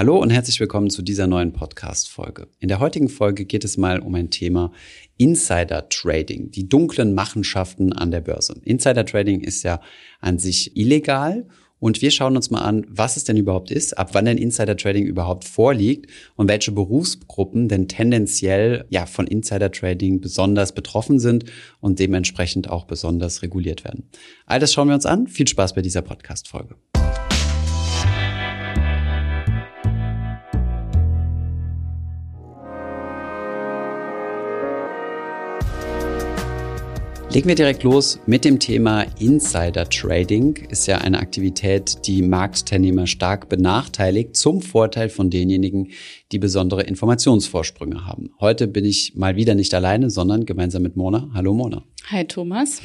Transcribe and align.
Hallo 0.00 0.16
und 0.16 0.30
herzlich 0.30 0.58
willkommen 0.58 0.88
zu 0.88 1.02
dieser 1.02 1.26
neuen 1.26 1.52
Podcast-Folge. 1.52 2.48
In 2.58 2.68
der 2.68 2.80
heutigen 2.80 3.10
Folge 3.10 3.44
geht 3.44 3.66
es 3.66 3.76
mal 3.76 3.98
um 3.98 4.14
ein 4.14 4.30
Thema 4.30 4.72
Insider 5.18 5.90
Trading, 5.90 6.50
die 6.50 6.66
dunklen 6.66 7.12
Machenschaften 7.12 7.92
an 7.92 8.10
der 8.10 8.22
Börse. 8.22 8.58
Insider 8.64 9.04
Trading 9.04 9.42
ist 9.42 9.62
ja 9.62 9.82
an 10.22 10.38
sich 10.38 10.74
illegal 10.74 11.46
und 11.80 12.00
wir 12.00 12.10
schauen 12.12 12.34
uns 12.34 12.50
mal 12.50 12.62
an, 12.62 12.86
was 12.88 13.18
es 13.18 13.24
denn 13.24 13.36
überhaupt 13.36 13.70
ist, 13.70 13.98
ab 13.98 14.14
wann 14.14 14.24
denn 14.24 14.38
Insider 14.38 14.74
Trading 14.74 15.04
überhaupt 15.04 15.44
vorliegt 15.44 16.10
und 16.34 16.48
welche 16.48 16.72
Berufsgruppen 16.72 17.68
denn 17.68 17.86
tendenziell 17.86 18.86
ja 18.88 19.04
von 19.04 19.26
Insider 19.26 19.70
Trading 19.70 20.22
besonders 20.22 20.74
betroffen 20.74 21.18
sind 21.18 21.44
und 21.80 21.98
dementsprechend 21.98 22.70
auch 22.70 22.86
besonders 22.86 23.42
reguliert 23.42 23.84
werden. 23.84 24.08
All 24.46 24.60
das 24.60 24.72
schauen 24.72 24.88
wir 24.88 24.94
uns 24.94 25.04
an. 25.04 25.26
Viel 25.26 25.46
Spaß 25.46 25.74
bei 25.74 25.82
dieser 25.82 26.00
Podcast-Folge. 26.00 26.76
Legen 37.32 37.46
wir 37.46 37.54
direkt 37.54 37.84
los 37.84 38.18
mit 38.26 38.44
dem 38.44 38.58
Thema 38.58 39.02
Insider 39.20 39.88
Trading. 39.88 40.56
Ist 40.68 40.88
ja 40.88 40.98
eine 40.98 41.20
Aktivität, 41.20 42.04
die 42.08 42.22
Marktteilnehmer 42.22 43.06
stark 43.06 43.48
benachteiligt, 43.48 44.34
zum 44.34 44.60
Vorteil 44.60 45.08
von 45.08 45.30
denjenigen, 45.30 45.92
die 46.32 46.40
besondere 46.40 46.82
Informationsvorsprünge 46.82 48.04
haben. 48.04 48.30
Heute 48.40 48.66
bin 48.66 48.84
ich 48.84 49.14
mal 49.14 49.36
wieder 49.36 49.54
nicht 49.54 49.72
alleine, 49.74 50.10
sondern 50.10 50.44
gemeinsam 50.44 50.82
mit 50.82 50.96
Mona. 50.96 51.30
Hallo 51.32 51.54
Mona. 51.54 51.84
Hi 52.08 52.24
Thomas. 52.24 52.82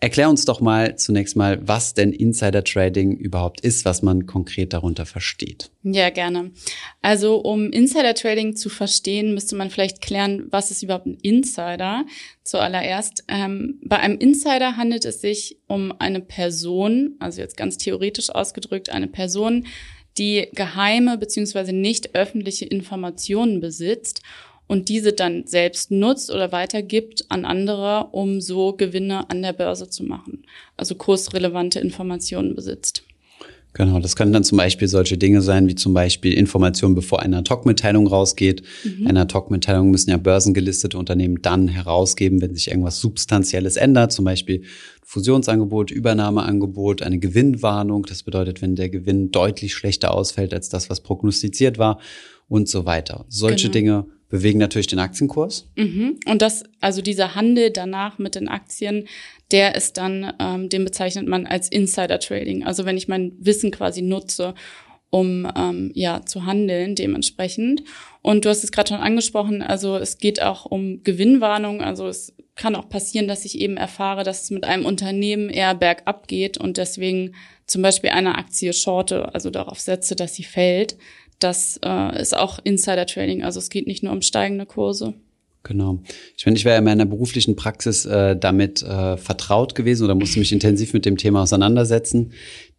Erklär 0.00 0.30
uns 0.30 0.44
doch 0.44 0.60
mal 0.60 0.94
zunächst 0.94 1.34
mal, 1.34 1.66
was 1.66 1.92
denn 1.92 2.12
Insider 2.12 2.62
Trading 2.62 3.16
überhaupt 3.16 3.62
ist, 3.62 3.84
was 3.84 4.00
man 4.00 4.26
konkret 4.26 4.72
darunter 4.72 5.06
versteht. 5.06 5.72
Ja, 5.82 6.10
gerne. 6.10 6.52
Also 7.02 7.38
um 7.38 7.72
Insider 7.72 8.14
Trading 8.14 8.54
zu 8.54 8.68
verstehen, 8.68 9.34
müsste 9.34 9.56
man 9.56 9.70
vielleicht 9.70 10.00
klären, 10.00 10.46
was 10.50 10.70
ist 10.70 10.84
überhaupt 10.84 11.06
ein 11.06 11.18
Insider. 11.22 12.06
Zuallererst, 12.44 13.24
ähm, 13.26 13.80
bei 13.82 13.98
einem 13.98 14.18
Insider 14.18 14.76
handelt 14.76 15.04
es 15.04 15.20
sich 15.20 15.58
um 15.66 15.92
eine 15.98 16.20
Person, 16.20 17.16
also 17.18 17.40
jetzt 17.40 17.56
ganz 17.56 17.76
theoretisch 17.76 18.30
ausgedrückt, 18.30 18.90
eine 18.90 19.08
Person, 19.08 19.66
die 20.16 20.48
geheime 20.52 21.18
beziehungsweise 21.18 21.72
nicht 21.72 22.14
öffentliche 22.14 22.66
Informationen 22.66 23.60
besitzt 23.60 24.22
und 24.68 24.88
diese 24.88 25.12
dann 25.12 25.46
selbst 25.46 25.90
nutzt 25.90 26.30
oder 26.30 26.52
weitergibt 26.52 27.24
an 27.30 27.44
andere, 27.44 28.08
um 28.12 28.40
so 28.40 28.74
Gewinne 28.74 29.28
an 29.28 29.42
der 29.42 29.54
Börse 29.54 29.90
zu 29.90 30.04
machen. 30.04 30.44
Also 30.76 30.94
kursrelevante 30.94 31.80
Informationen 31.80 32.54
besitzt. 32.54 33.02
Genau, 33.74 34.00
das 34.00 34.16
können 34.16 34.32
dann 34.32 34.44
zum 34.44 34.58
Beispiel 34.58 34.88
solche 34.88 35.18
Dinge 35.18 35.40
sein, 35.40 35.68
wie 35.68 35.74
zum 35.74 35.94
Beispiel 35.94 36.32
Informationen, 36.32 36.94
bevor 36.94 37.20
eine 37.20 37.38
Ad-Hoc-Mitteilung 37.38 38.06
rausgeht. 38.06 38.62
Mhm. 38.82 39.06
Eine 39.06 39.20
Ad-Hoc-Mitteilung 39.20 39.90
müssen 39.90 40.10
ja 40.10 40.16
börsengelistete 40.16 40.98
Unternehmen 40.98 41.42
dann 41.42 41.68
herausgeben, 41.68 42.40
wenn 42.40 42.54
sich 42.54 42.68
irgendwas 42.68 42.98
Substanzielles 42.98 43.76
ändert, 43.76 44.12
zum 44.12 44.24
Beispiel 44.24 44.62
Fusionsangebot, 45.04 45.90
Übernahmeangebot, 45.90 47.02
eine 47.02 47.18
Gewinnwarnung. 47.18 48.04
Das 48.04 48.24
bedeutet, 48.24 48.62
wenn 48.62 48.74
der 48.74 48.88
Gewinn 48.88 49.30
deutlich 49.30 49.74
schlechter 49.74 50.12
ausfällt 50.12 50.52
als 50.52 50.70
das, 50.70 50.90
was 50.90 51.00
prognostiziert 51.00 51.78
war 51.78 52.00
und 52.48 52.68
so 52.68 52.84
weiter. 52.84 53.26
Solche 53.28 53.70
genau. 53.70 53.72
Dinge 53.72 54.17
bewegen 54.28 54.58
natürlich 54.58 54.86
den 54.86 54.98
Aktienkurs. 54.98 55.66
Mhm. 55.76 56.18
Und 56.26 56.42
das, 56.42 56.64
also 56.80 57.00
dieser 57.02 57.34
Handel 57.34 57.70
danach 57.70 58.18
mit 58.18 58.34
den 58.34 58.48
Aktien, 58.48 59.08
der 59.50 59.74
ist 59.74 59.96
dann, 59.96 60.32
ähm, 60.38 60.68
den 60.68 60.84
bezeichnet 60.84 61.26
man 61.26 61.46
als 61.46 61.68
Insider 61.68 62.20
Trading. 62.20 62.64
Also 62.64 62.84
wenn 62.84 62.96
ich 62.96 63.08
mein 63.08 63.32
Wissen 63.38 63.70
quasi 63.70 64.02
nutze, 64.02 64.54
um 65.10 65.50
ähm, 65.56 65.90
ja 65.94 66.20
zu 66.26 66.44
handeln 66.44 66.94
dementsprechend. 66.94 67.82
Und 68.20 68.44
du 68.44 68.50
hast 68.50 68.62
es 68.62 68.72
gerade 68.72 68.88
schon 68.90 69.00
angesprochen, 69.00 69.62
also 69.62 69.96
es 69.96 70.18
geht 70.18 70.42
auch 70.42 70.66
um 70.66 71.02
Gewinnwarnung. 71.02 71.80
Also 71.80 72.08
es 72.08 72.34
kann 72.56 72.76
auch 72.76 72.90
passieren, 72.90 73.28
dass 73.28 73.46
ich 73.46 73.58
eben 73.58 73.78
erfahre, 73.78 74.24
dass 74.24 74.42
es 74.42 74.50
mit 74.50 74.64
einem 74.64 74.84
Unternehmen 74.84 75.48
eher 75.48 75.74
bergab 75.74 76.28
geht 76.28 76.58
und 76.58 76.76
deswegen 76.76 77.34
zum 77.66 77.82
Beispiel 77.82 78.10
eine 78.10 78.36
Aktie 78.36 78.72
shorte, 78.72 79.34
also 79.34 79.50
darauf 79.50 79.78
setze, 79.80 80.16
dass 80.16 80.34
sie 80.34 80.44
fällt 80.44 80.96
das 81.38 81.78
äh, 81.84 82.20
ist 82.20 82.36
auch 82.36 82.58
Insider-Trading. 82.62 83.42
Also 83.42 83.58
es 83.58 83.70
geht 83.70 83.86
nicht 83.86 84.02
nur 84.02 84.12
um 84.12 84.22
steigende 84.22 84.66
Kurse. 84.66 85.14
Genau. 85.64 86.00
Ich 86.36 86.46
meine, 86.46 86.56
ich 86.56 86.64
wäre 86.64 86.78
in 86.78 86.84
meiner 86.84 87.04
beruflichen 87.04 87.56
Praxis 87.56 88.06
äh, 88.06 88.36
damit 88.36 88.82
äh, 88.82 89.16
vertraut 89.16 89.74
gewesen 89.74 90.04
oder 90.04 90.14
musste 90.14 90.38
mich 90.38 90.52
intensiv 90.52 90.92
mit 90.94 91.04
dem 91.04 91.16
Thema 91.16 91.42
auseinandersetzen. 91.42 92.32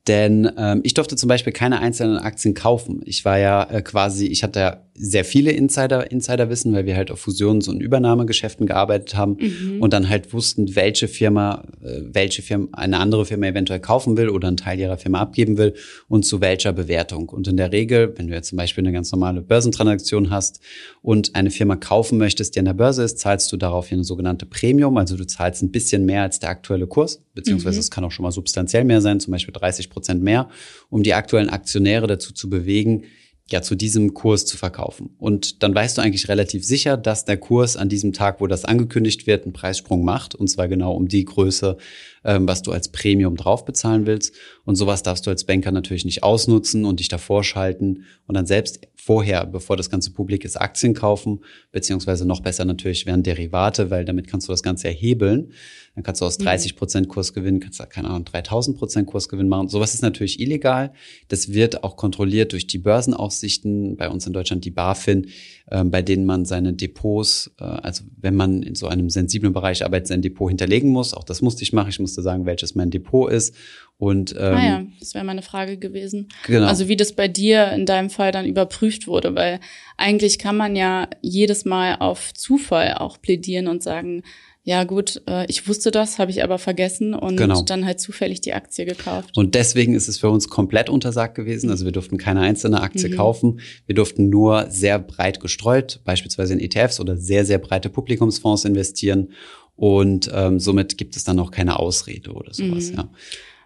Denn 0.07 0.51
ähm, 0.57 0.81
ich 0.83 0.93
durfte 0.93 1.15
zum 1.15 1.27
Beispiel 1.27 1.53
keine 1.53 1.79
einzelnen 1.81 2.17
Aktien 2.17 2.53
kaufen. 2.53 3.01
Ich 3.05 3.25
war 3.25 3.37
ja 3.37 3.63
äh, 3.69 3.81
quasi, 3.81 4.27
ich 4.27 4.43
hatte 4.43 4.59
ja 4.59 4.88
sehr 5.01 5.23
viele 5.23 5.51
Insider, 5.51 6.11
Insiderwissen, 6.11 6.73
weil 6.73 6.85
wir 6.85 6.97
halt 6.97 7.09
auf 7.09 7.21
Fusions- 7.21 7.69
und 7.69 7.81
Übernahmegeschäften 7.81 8.67
gearbeitet 8.67 9.15
haben 9.15 9.37
mhm. 9.39 9.81
und 9.81 9.93
dann 9.93 10.09
halt 10.09 10.33
wussten, 10.33 10.75
welche 10.75 11.07
Firma, 11.07 11.63
äh, 11.81 12.01
welche 12.11 12.41
Firma 12.41 12.67
eine 12.73 12.99
andere 12.99 13.25
Firma 13.25 13.47
eventuell 13.47 13.79
kaufen 13.79 14.17
will 14.17 14.27
oder 14.27 14.49
einen 14.49 14.57
Teil 14.57 14.77
ihrer 14.77 14.97
Firma 14.97 15.21
abgeben 15.21 15.57
will 15.57 15.73
und 16.09 16.25
zu 16.25 16.41
welcher 16.41 16.73
Bewertung. 16.73 17.29
Und 17.29 17.47
in 17.47 17.55
der 17.55 17.71
Regel, 17.71 18.13
wenn 18.17 18.27
du 18.27 18.33
jetzt 18.33 18.49
zum 18.49 18.57
Beispiel 18.57 18.83
eine 18.83 18.91
ganz 18.91 19.09
normale 19.13 19.41
Börsentransaktion 19.41 20.31
hast 20.31 20.59
und 21.01 21.33
eine 21.33 21.49
Firma 21.49 21.77
kaufen 21.77 22.17
möchtest, 22.17 22.55
die 22.55 22.59
an 22.59 22.65
der 22.65 22.73
Börse 22.73 23.03
ist, 23.03 23.19
zahlst 23.19 23.49
du 23.53 23.57
darauf 23.57 23.89
eine 23.93 24.03
sogenannte 24.03 24.45
Premium. 24.45 24.97
Also 24.97 25.15
du 25.15 25.25
zahlst 25.25 25.63
ein 25.63 25.71
bisschen 25.71 26.05
mehr 26.05 26.23
als 26.23 26.39
der 26.39 26.49
aktuelle 26.49 26.87
Kurs, 26.87 27.23
beziehungsweise 27.33 27.77
mhm. 27.77 27.81
es 27.81 27.89
kann 27.89 28.03
auch 28.03 28.11
schon 28.11 28.23
mal 28.23 28.31
substanziell 28.31 28.83
mehr 28.83 28.99
sein, 28.99 29.21
zum 29.21 29.31
Beispiel 29.31 29.53
30 29.53 29.89
Prozent 29.89 30.21
mehr, 30.21 30.49
um 30.89 31.03
die 31.03 31.13
aktuellen 31.13 31.49
Aktionäre 31.49 32.05
dazu 32.05 32.33
zu 32.33 32.49
bewegen, 32.49 33.05
ja 33.51 33.61
zu 33.61 33.75
diesem 33.75 34.13
Kurs 34.13 34.45
zu 34.45 34.57
verkaufen. 34.57 35.11
Und 35.17 35.63
dann 35.63 35.73
weißt 35.73 35.97
du 35.97 36.01
eigentlich 36.01 36.27
relativ 36.27 36.65
sicher, 36.65 36.97
dass 36.97 37.25
der 37.25 37.37
Kurs 37.37 37.77
an 37.77 37.89
diesem 37.89 38.13
Tag, 38.13 38.41
wo 38.41 38.47
das 38.47 38.65
angekündigt 38.65 39.27
wird, 39.27 39.43
einen 39.43 39.53
Preissprung 39.53 40.03
macht. 40.03 40.35
Und 40.35 40.47
zwar 40.47 40.67
genau 40.67 40.93
um 40.93 41.07
die 41.07 41.25
Größe, 41.25 41.77
ähm, 42.23 42.47
was 42.47 42.61
du 42.61 42.71
als 42.71 42.89
Premium 42.89 43.35
drauf 43.35 43.65
bezahlen 43.65 44.05
willst. 44.05 44.35
Und 44.65 44.75
sowas 44.75 45.03
darfst 45.03 45.25
du 45.25 45.29
als 45.29 45.45
Banker 45.45 45.71
natürlich 45.71 46.05
nicht 46.05 46.23
ausnutzen 46.23 46.85
und 46.85 46.99
dich 46.99 47.07
davor 47.07 47.43
schalten 47.43 48.05
und 48.27 48.35
dann 48.35 48.45
selbst 48.45 48.81
vorher, 48.95 49.45
bevor 49.45 49.77
das 49.77 49.89
ganze 49.89 50.11
Publik 50.11 50.45
ist, 50.45 50.59
Aktien 50.59 50.93
kaufen, 50.93 51.39
beziehungsweise 51.71 52.27
noch 52.27 52.41
besser 52.41 52.65
natürlich 52.65 53.05
wären 53.05 53.23
Derivate, 53.23 53.89
weil 53.89 54.05
damit 54.05 54.27
kannst 54.27 54.47
du 54.47 54.51
das 54.51 54.61
Ganze 54.61 54.87
erhebeln. 54.87 55.51
Dann 55.95 56.03
kannst 56.03 56.21
du 56.21 56.25
aus 56.25 56.37
30 56.37 56.73
mhm. 56.73 56.77
Prozent 56.77 57.09
Kursgewinn, 57.09 57.59
kannst 57.59 57.79
du, 57.79 57.85
keine 57.85 58.09
Ahnung, 58.09 58.25
3000 58.25 58.77
Prozent 58.77 59.07
Kursgewinn 59.07 59.47
machen. 59.47 59.67
Sowas 59.67 59.93
ist 59.93 60.01
natürlich 60.01 60.39
illegal. 60.39 60.93
Das 61.27 61.53
wird 61.53 61.83
auch 61.83 61.97
kontrolliert 61.97 62.51
durch 62.51 62.67
die 62.67 62.77
Börsenaufsichten, 62.77 63.97
bei 63.97 64.09
uns 64.09 64.27
in 64.27 64.33
Deutschland 64.33 64.63
die 64.63 64.71
BaFin, 64.71 65.27
äh, 65.67 65.83
bei 65.83 66.01
denen 66.01 66.25
man 66.25 66.45
seine 66.45 66.73
Depots, 66.73 67.51
äh, 67.59 67.63
also 67.63 68.03
wenn 68.17 68.35
man 68.35 68.63
in 68.63 68.75
so 68.75 68.87
einem 68.87 69.09
sensiblen 69.09 69.53
Bereich 69.53 69.83
arbeitet, 69.83 70.07
sein 70.07 70.21
Depot 70.21 70.49
hinterlegen 70.49 70.89
muss. 70.89 71.13
Auch 71.13 71.23
das 71.23 71.41
musste 71.41 71.63
ich 71.63 71.73
machen. 71.73 71.89
Ich 71.89 71.99
musste 71.99 72.08
sagen, 72.13 72.45
welches 72.45 72.75
mein 72.75 72.89
Depot 72.89 73.31
ist. 73.31 73.55
Und, 73.97 74.33
ähm, 74.37 74.53
ah 74.53 74.65
ja, 74.65 74.85
das 74.99 75.13
wäre 75.13 75.25
meine 75.25 75.41
Frage 75.41 75.77
gewesen. 75.77 76.29
Genau. 76.47 76.67
Also 76.67 76.87
wie 76.87 76.95
das 76.95 77.11
bei 77.13 77.27
dir 77.27 77.71
in 77.73 77.85
deinem 77.85 78.09
Fall 78.09 78.31
dann 78.31 78.45
überprüft 78.45 79.07
wurde, 79.07 79.35
weil 79.35 79.59
eigentlich 79.97 80.39
kann 80.39 80.55
man 80.55 80.77
ja 80.77 81.09
jedes 81.21 81.65
Mal 81.65 81.97
auf 81.99 82.33
Zufall 82.33 82.93
auch 82.93 83.21
plädieren 83.21 83.67
und 83.67 83.83
sagen, 83.83 84.23
ja 84.63 84.83
gut, 84.83 85.21
äh, 85.27 85.45
ich 85.47 85.67
wusste 85.67 85.89
das, 85.89 86.19
habe 86.19 86.31
ich 86.31 86.43
aber 86.43 86.59
vergessen 86.59 87.13
und 87.13 87.37
genau. 87.37 87.63
dann 87.63 87.85
halt 87.85 87.99
zufällig 87.99 88.39
die 88.41 88.53
Aktie 88.53 88.85
gekauft. 88.85 89.35
Und 89.35 89.55
deswegen 89.55 89.95
ist 89.95 90.07
es 90.07 90.19
für 90.19 90.29
uns 90.29 90.47
komplett 90.47 90.89
untersagt 90.89 91.33
gewesen. 91.35 91.69
Also 91.69 91.85
wir 91.85 91.91
durften 91.91 92.17
keine 92.17 92.41
einzelne 92.41 92.81
Aktie 92.81 93.09
mhm. 93.09 93.15
kaufen. 93.15 93.59
Wir 93.85 93.95
durften 93.95 94.29
nur 94.29 94.67
sehr 94.69 94.99
breit 94.99 95.39
gestreut, 95.39 96.01
beispielsweise 96.03 96.53
in 96.53 96.59
ETFs 96.59 96.99
oder 96.99 97.17
sehr, 97.17 97.45
sehr 97.45 97.57
breite 97.57 97.89
Publikumsfonds 97.89 98.63
investieren. 98.63 99.29
Und 99.79 100.29
ähm, 100.33 100.59
somit 100.59 100.97
gibt 100.97 101.15
es 101.15 101.23
dann 101.23 101.39
auch 101.39 101.51
keine 101.51 101.79
Ausrede 101.79 102.31
oder 102.33 102.53
sowas, 102.53 102.91
mhm. 102.91 102.97
ja. 102.97 103.09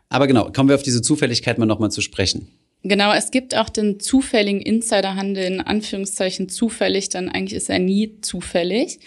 Aber 0.10 0.28
genau, 0.28 0.52
kommen 0.52 0.70
wir 0.70 0.76
auf 0.76 0.84
diese 0.84 1.02
Zufälligkeit 1.02 1.58
mal 1.58 1.66
nochmal 1.66 1.90
zu 1.90 2.02
sprechen. 2.02 2.50
Genau, 2.84 3.12
es 3.14 3.32
gibt 3.32 3.56
auch 3.56 3.68
den 3.68 4.00
zufälligen 4.00 4.62
Insiderhandel 4.62 5.46
in 5.46 5.60
Anführungszeichen 5.60 6.50
zufällig, 6.50 7.10
dann 7.10 7.30
eigentlich 7.30 7.54
ist 7.58 7.68
er 7.70 7.80
nie 7.80 8.20
zufällig. 8.22 9.00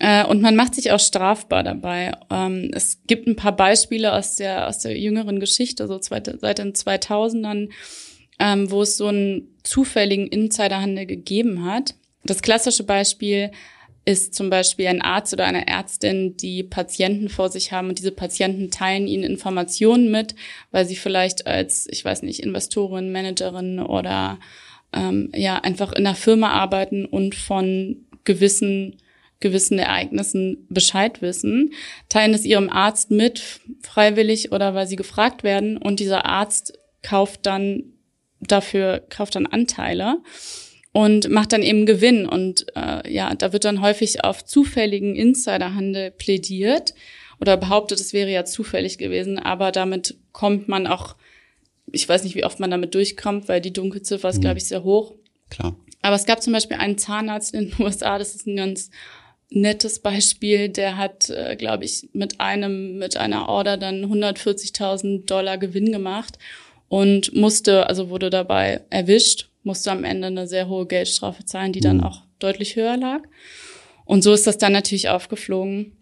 Äh, 0.00 0.26
und 0.26 0.42
man 0.42 0.54
macht 0.54 0.74
sich 0.74 0.92
auch 0.92 1.00
strafbar 1.00 1.62
dabei. 1.62 2.12
Ähm, 2.30 2.70
es 2.74 2.98
gibt 3.06 3.26
ein 3.26 3.36
paar 3.36 3.56
Beispiele 3.56 4.12
aus 4.12 4.36
der, 4.36 4.68
aus 4.68 4.80
der 4.80 4.98
jüngeren 4.98 5.40
Geschichte, 5.40 5.86
so 5.86 5.98
seit 5.98 6.26
den 6.26 6.74
2000ern, 6.74 7.70
ähm, 8.38 8.70
wo 8.70 8.82
es 8.82 8.98
so 8.98 9.06
einen 9.06 9.56
zufälligen 9.62 10.26
Insiderhandel 10.26 11.06
gegeben 11.06 11.64
hat. 11.64 11.94
Das 12.24 12.42
klassische 12.42 12.84
Beispiel 12.84 13.50
ist 14.04 14.34
zum 14.34 14.50
Beispiel 14.50 14.86
ein 14.86 15.02
Arzt 15.02 15.32
oder 15.32 15.46
eine 15.46 15.66
Ärztin, 15.66 16.36
die 16.36 16.62
Patienten 16.62 17.28
vor 17.28 17.48
sich 17.48 17.72
haben 17.72 17.88
und 17.88 17.98
diese 17.98 18.12
Patienten 18.12 18.70
teilen 18.70 19.06
ihnen 19.06 19.24
Informationen 19.24 20.10
mit, 20.10 20.34
weil 20.70 20.84
sie 20.84 20.96
vielleicht 20.96 21.46
als, 21.46 21.86
ich 21.90 22.04
weiß 22.04 22.22
nicht, 22.22 22.40
Investorin, 22.40 23.12
Managerin 23.12 23.80
oder 23.80 24.38
ähm, 24.92 25.30
ja 25.34 25.58
einfach 25.58 25.92
in 25.92 26.06
einer 26.06 26.16
Firma 26.16 26.50
arbeiten 26.50 27.06
und 27.06 27.34
von 27.34 28.04
gewissen 28.24 28.96
gewissen 29.40 29.78
Ereignissen 29.78 30.66
Bescheid 30.70 31.20
wissen, 31.20 31.74
teilen 32.08 32.32
es 32.32 32.46
ihrem 32.46 32.70
Arzt 32.70 33.10
mit, 33.10 33.60
freiwillig 33.82 34.52
oder 34.52 34.74
weil 34.74 34.86
sie 34.86 34.96
gefragt 34.96 35.42
werden. 35.42 35.76
Und 35.76 36.00
dieser 36.00 36.24
Arzt 36.24 36.78
kauft 37.02 37.44
dann 37.44 37.94
dafür 38.40 39.02
kauft 39.10 39.34
dann 39.36 39.46
Anteile 39.46 40.18
und 40.94 41.28
macht 41.28 41.52
dann 41.52 41.62
eben 41.62 41.86
Gewinn. 41.86 42.24
Und 42.24 42.66
äh, 42.76 43.12
ja, 43.12 43.34
da 43.34 43.52
wird 43.52 43.64
dann 43.64 43.82
häufig 43.82 44.22
auf 44.22 44.44
zufälligen 44.44 45.16
Insiderhandel 45.16 46.12
plädiert 46.12 46.94
oder 47.40 47.56
behauptet, 47.56 47.98
es 47.98 48.12
wäre 48.12 48.30
ja 48.30 48.44
zufällig 48.44 48.96
gewesen, 48.96 49.40
aber 49.40 49.72
damit 49.72 50.16
kommt 50.30 50.68
man 50.68 50.86
auch, 50.86 51.16
ich 51.90 52.08
weiß 52.08 52.22
nicht, 52.22 52.36
wie 52.36 52.44
oft 52.44 52.60
man 52.60 52.70
damit 52.70 52.94
durchkommt, 52.94 53.48
weil 53.48 53.60
die 53.60 53.72
Dunkelziffer 53.72 54.28
ist, 54.28 54.36
mhm. 54.36 54.42
glaube 54.42 54.58
ich, 54.58 54.68
sehr 54.68 54.84
hoch. 54.84 55.14
Klar. 55.50 55.76
Aber 56.00 56.14
es 56.14 56.26
gab 56.26 56.40
zum 56.40 56.52
Beispiel 56.52 56.76
einen 56.76 56.96
Zahnarzt 56.96 57.54
in 57.54 57.70
den 57.70 57.74
USA, 57.84 58.16
das 58.16 58.36
ist 58.36 58.46
ein 58.46 58.56
ganz 58.56 58.90
nettes 59.50 59.98
Beispiel, 59.98 60.68
der 60.68 60.96
hat, 60.96 61.28
äh, 61.28 61.56
glaube 61.56 61.84
ich, 61.84 62.08
mit 62.12 62.40
einem, 62.40 62.98
mit 62.98 63.16
einer 63.16 63.48
Order 63.48 63.78
dann 63.78 64.04
140.000 64.04 65.26
Dollar 65.26 65.58
Gewinn 65.58 65.90
gemacht 65.90 66.38
und 66.88 67.34
musste, 67.34 67.88
also 67.88 68.10
wurde 68.10 68.30
dabei 68.30 68.82
erwischt, 68.90 69.48
musste 69.64 69.90
am 69.90 70.04
Ende 70.04 70.28
eine 70.28 70.46
sehr 70.46 70.68
hohe 70.68 70.86
Geldstrafe 70.86 71.44
zahlen, 71.44 71.72
die 71.72 71.80
dann 71.80 71.98
mhm. 71.98 72.04
auch 72.04 72.22
deutlich 72.38 72.76
höher 72.76 72.96
lag. 72.96 73.22
Und 74.04 74.22
so 74.22 74.32
ist 74.32 74.46
das 74.46 74.58
dann 74.58 74.72
natürlich 74.72 75.08
aufgeflogen 75.08 75.96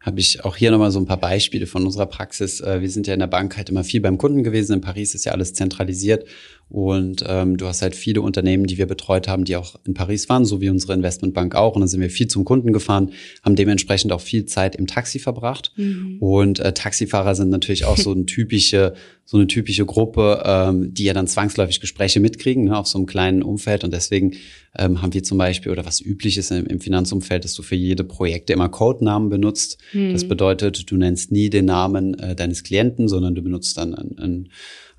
habe 0.00 0.18
ich 0.18 0.44
auch 0.44 0.56
hier 0.56 0.70
nochmal 0.70 0.90
so 0.90 0.98
ein 0.98 1.06
paar 1.06 1.20
Beispiele 1.20 1.66
von 1.66 1.84
unserer 1.84 2.06
Praxis. 2.06 2.60
Äh, 2.60 2.80
wir 2.80 2.90
sind 2.90 3.06
ja 3.06 3.12
in 3.12 3.20
der 3.20 3.26
Bank 3.26 3.56
halt 3.56 3.68
immer 3.68 3.84
viel 3.84 4.00
beim 4.00 4.16
Kunden 4.16 4.42
gewesen. 4.42 4.74
In 4.74 4.80
Paris 4.80 5.14
ist 5.14 5.26
ja 5.26 5.32
alles 5.32 5.52
zentralisiert 5.52 6.24
und 6.70 7.24
ähm, 7.26 7.56
du 7.56 7.66
hast 7.66 7.82
halt 7.82 7.96
viele 7.96 8.22
Unternehmen, 8.22 8.66
die 8.66 8.78
wir 8.78 8.86
betreut 8.86 9.26
haben, 9.26 9.44
die 9.44 9.56
auch 9.56 9.74
in 9.84 9.92
Paris 9.92 10.28
waren, 10.28 10.44
so 10.44 10.60
wie 10.60 10.68
unsere 10.68 10.94
Investmentbank 10.94 11.56
auch. 11.56 11.74
Und 11.74 11.80
dann 11.80 11.88
sind 11.88 12.00
wir 12.00 12.10
viel 12.10 12.28
zum 12.28 12.44
Kunden 12.44 12.72
gefahren, 12.72 13.10
haben 13.42 13.56
dementsprechend 13.56 14.12
auch 14.12 14.20
viel 14.20 14.46
Zeit 14.46 14.76
im 14.76 14.86
Taxi 14.86 15.18
verbracht. 15.18 15.72
Mhm. 15.74 16.18
Und 16.20 16.60
äh, 16.60 16.72
Taxifahrer 16.72 17.34
sind 17.34 17.50
natürlich 17.50 17.86
auch 17.86 17.96
so 17.96 18.12
eine 18.14 18.24
typische, 18.24 18.94
so 19.24 19.36
eine 19.36 19.48
typische 19.48 19.84
Gruppe, 19.84 20.44
ähm, 20.46 20.94
die 20.94 21.02
ja 21.02 21.12
dann 21.12 21.26
zwangsläufig 21.26 21.80
Gespräche 21.80 22.20
mitkriegen 22.20 22.66
ne, 22.66 22.78
auf 22.78 22.86
so 22.86 22.98
einem 22.98 23.06
kleinen 23.06 23.42
Umfeld. 23.42 23.82
Und 23.82 23.92
deswegen 23.92 24.36
ähm, 24.78 25.02
haben 25.02 25.12
wir 25.12 25.24
zum 25.24 25.38
Beispiel, 25.38 25.72
oder 25.72 25.84
was 25.84 26.00
üblich 26.00 26.38
ist 26.38 26.52
im, 26.52 26.66
im 26.66 26.80
Finanzumfeld, 26.80 27.42
dass 27.42 27.54
du 27.54 27.64
für 27.64 27.74
jede 27.74 28.04
Projekte 28.04 28.52
immer 28.52 28.68
Codenamen 28.68 29.28
benutzt. 29.28 29.78
Mhm. 29.92 30.12
Das 30.12 30.22
bedeutet, 30.22 30.88
du 30.88 30.96
nennst 30.96 31.32
nie 31.32 31.50
den 31.50 31.64
Namen 31.64 32.16
äh, 32.20 32.36
deines 32.36 32.62
Klienten, 32.62 33.08
sondern 33.08 33.34
du 33.34 33.42
benutzt 33.42 33.76
dann 33.76 33.92
ein, 33.92 34.18
ein, 34.18 34.48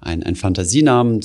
ein, 0.02 0.24
ein 0.24 0.36
Fantasienamen 0.36 1.22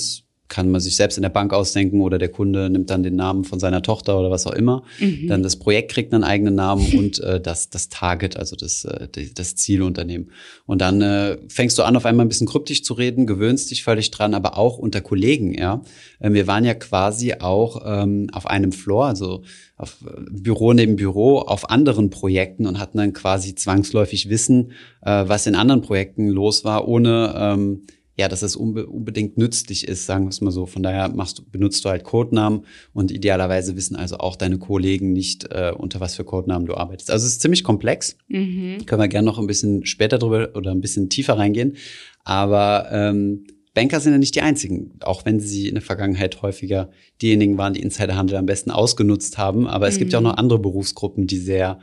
kann 0.47 0.71
man 0.71 0.79
sich 0.81 0.95
selbst 0.95 1.17
in 1.17 1.23
der 1.23 1.29
Bank 1.29 1.53
ausdenken 1.53 2.01
oder 2.01 2.17
der 2.17 2.29
Kunde 2.29 2.69
nimmt 2.69 2.89
dann 2.89 3.03
den 3.03 3.15
Namen 3.15 3.43
von 3.43 3.59
seiner 3.59 3.81
Tochter 3.81 4.19
oder 4.19 4.31
was 4.31 4.47
auch 4.47 4.53
immer. 4.53 4.83
Mhm. 4.99 5.27
Dann 5.27 5.43
das 5.43 5.57
Projekt 5.57 5.91
kriegt 5.91 6.13
einen 6.13 6.23
eigenen 6.23 6.55
Namen 6.55 6.93
und 6.97 7.19
äh, 7.19 7.41
das, 7.41 7.69
das 7.69 7.89
Target, 7.89 8.37
also 8.37 8.55
das, 8.55 8.85
äh, 8.85 9.07
das 9.33 9.55
Zielunternehmen. 9.55 10.31
Und 10.65 10.81
dann 10.81 11.01
äh, 11.01 11.37
fängst 11.49 11.77
du 11.77 11.83
an, 11.83 11.95
auf 11.95 12.05
einmal 12.05 12.25
ein 12.25 12.29
bisschen 12.29 12.47
kryptisch 12.47 12.83
zu 12.83 12.93
reden, 12.93 13.27
gewöhnst 13.27 13.71
dich 13.71 13.83
völlig 13.83 14.11
dran, 14.11 14.33
aber 14.33 14.57
auch 14.57 14.77
unter 14.77 15.01
Kollegen, 15.01 15.53
ja. 15.53 15.81
Äh, 16.19 16.31
wir 16.31 16.47
waren 16.47 16.63
ja 16.63 16.73
quasi 16.73 17.33
auch 17.39 17.81
ähm, 17.85 18.29
auf 18.31 18.47
einem 18.47 18.71
Floor, 18.71 19.07
also 19.07 19.43
auf 19.77 19.97
äh, 20.05 20.21
Büro 20.31 20.73
neben 20.73 20.95
Büro 20.95 21.39
auf 21.39 21.69
anderen 21.69 22.09
Projekten 22.09 22.65
und 22.65 22.79
hatten 22.79 22.97
dann 22.97 23.13
quasi 23.13 23.55
zwangsläufig 23.55 24.29
Wissen, 24.29 24.71
äh, 25.01 25.25
was 25.27 25.45
in 25.45 25.55
anderen 25.55 25.81
Projekten 25.81 26.27
los 26.29 26.63
war, 26.63 26.87
ohne 26.87 27.33
ähm, 27.37 27.83
ja, 28.17 28.27
dass 28.27 28.41
es 28.41 28.55
unbe 28.55 28.87
unbedingt 28.87 29.37
nützlich 29.37 29.87
ist, 29.87 30.07
sagen 30.07 30.25
wir 30.25 30.29
es 30.29 30.41
mal 30.41 30.51
so. 30.51 30.65
Von 30.65 30.81
daher 30.81 31.07
machst 31.09 31.51
benutzt 31.51 31.85
du 31.85 31.89
halt 31.89 32.03
Codenamen 32.03 32.65
und 32.93 33.11
idealerweise 33.11 33.75
wissen 33.75 33.95
also 33.95 34.17
auch 34.17 34.35
deine 34.35 34.57
Kollegen 34.57 35.13
nicht, 35.13 35.45
äh, 35.51 35.71
unter 35.77 35.99
was 35.99 36.15
für 36.15 36.23
Codenamen 36.23 36.65
du 36.65 36.73
arbeitest. 36.73 37.11
Also 37.11 37.27
es 37.27 37.33
ist 37.33 37.41
ziemlich 37.41 37.63
komplex. 37.63 38.17
Mhm. 38.27 38.85
Können 38.87 39.01
wir 39.01 39.07
gerne 39.07 39.27
noch 39.27 39.37
ein 39.37 39.45
bisschen 39.45 39.85
später 39.85 40.17
drüber 40.17 40.49
oder 40.55 40.71
ein 40.71 40.81
bisschen 40.81 41.09
tiefer 41.09 41.37
reingehen. 41.37 41.77
Aber 42.23 42.87
ähm, 42.91 43.45
Banker 43.75 43.99
sind 43.99 44.13
ja 44.13 44.17
nicht 44.17 44.33
die 44.33 44.41
einzigen, 44.41 44.93
auch 45.01 45.23
wenn 45.25 45.39
sie 45.39 45.67
in 45.67 45.75
der 45.75 45.83
Vergangenheit 45.83 46.41
häufiger 46.41 46.89
diejenigen 47.21 47.59
waren, 47.59 47.75
die 47.75 47.83
Insiderhandel 47.83 48.37
am 48.37 48.47
besten 48.47 48.71
ausgenutzt 48.71 49.37
haben. 49.37 49.67
Aber 49.67 49.87
es 49.87 49.95
mhm. 49.95 49.99
gibt 49.99 50.13
ja 50.13 50.19
auch 50.19 50.23
noch 50.23 50.37
andere 50.37 50.57
Berufsgruppen, 50.57 51.27
die 51.27 51.37
sehr 51.37 51.79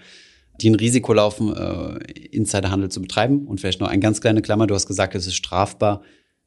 die 0.61 0.71
ein 0.71 0.75
Risiko 0.75 1.13
laufen, 1.13 1.55
äh, 1.55 2.13
Insiderhandel 2.31 2.91
zu 2.91 3.01
betreiben. 3.01 3.47
Und 3.47 3.61
vielleicht 3.61 3.81
noch 3.81 3.89
eine 3.89 4.01
ganz 4.01 4.21
kleine 4.21 4.43
Klammer, 4.43 4.67
du 4.67 4.75
hast 4.75 4.87
gesagt, 4.87 5.15
es 5.15 5.27
ist 5.27 5.35
strafbar, 5.35 6.03